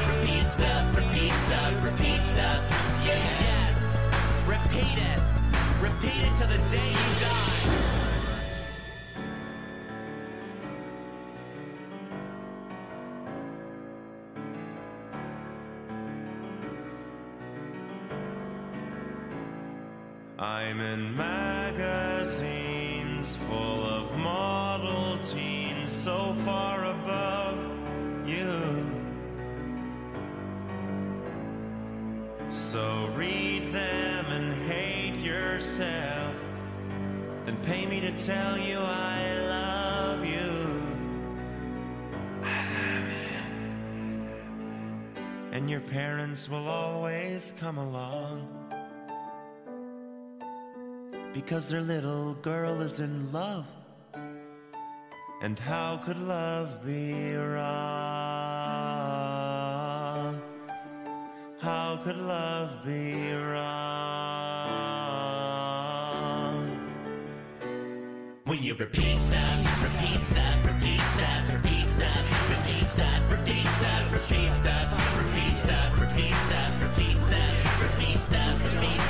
In 20.82 21.16
magazines 21.16 22.42
full 23.36 23.86
of 23.86 24.18
model 24.18 25.20
teens 25.20 25.94
so 25.94 26.34
far 26.44 26.86
above 26.86 27.58
you. 28.28 28.84
So 32.50 33.08
read 33.16 33.72
them 33.72 34.26
and 34.26 34.54
hate 34.70 35.18
yourself. 35.18 36.36
Then 37.46 37.58
pay 37.58 37.86
me 37.86 38.00
to 38.02 38.12
tell 38.18 38.58
you. 38.58 38.80
I 38.80 39.40
love 39.48 40.26
you. 40.26 40.82
And 45.52 45.70
your 45.70 45.82
parents 45.82 46.50
will 46.50 46.68
always 46.68 47.54
come 47.60 47.78
along. 47.78 48.61
Because 51.34 51.70
their 51.70 51.82
little 51.82 52.34
girl 52.36 52.82
is 52.82 53.00
in 53.00 53.32
love. 53.32 53.66
And 55.42 55.58
how 55.58 55.98
could 55.98 56.18
love 56.18 56.86
be 56.86 57.34
wrong? 57.36 57.62
How 61.60 61.98
could 62.04 62.18
love 62.18 62.84
be 62.86 63.32
wrong? 63.32 63.82
When 68.46 68.62
you 68.62 68.76
repeat 68.76 69.18
stuff, 69.18 69.84
repeat 69.84 70.24
stuff, 70.24 70.66
repeat 70.66 71.00
stuff, 71.00 71.54
repeat 71.54 71.90
stuff, 71.90 72.50
repeat 72.50 72.90
stuff, 72.90 73.32
repeat 73.32 73.68
stuff, 73.68 74.12
repeat 74.12 74.54
stuff, 74.54 74.92
repeat 75.22 75.56
stuff, 75.56 75.98
repeat 76.02 76.02
stuff, 76.02 76.02
repeat 76.02 76.36
stuff, 76.36 76.84
repeat 76.84 77.18
stuff, 77.22 77.82
repeat 77.82 78.22
stuff, 78.22 79.01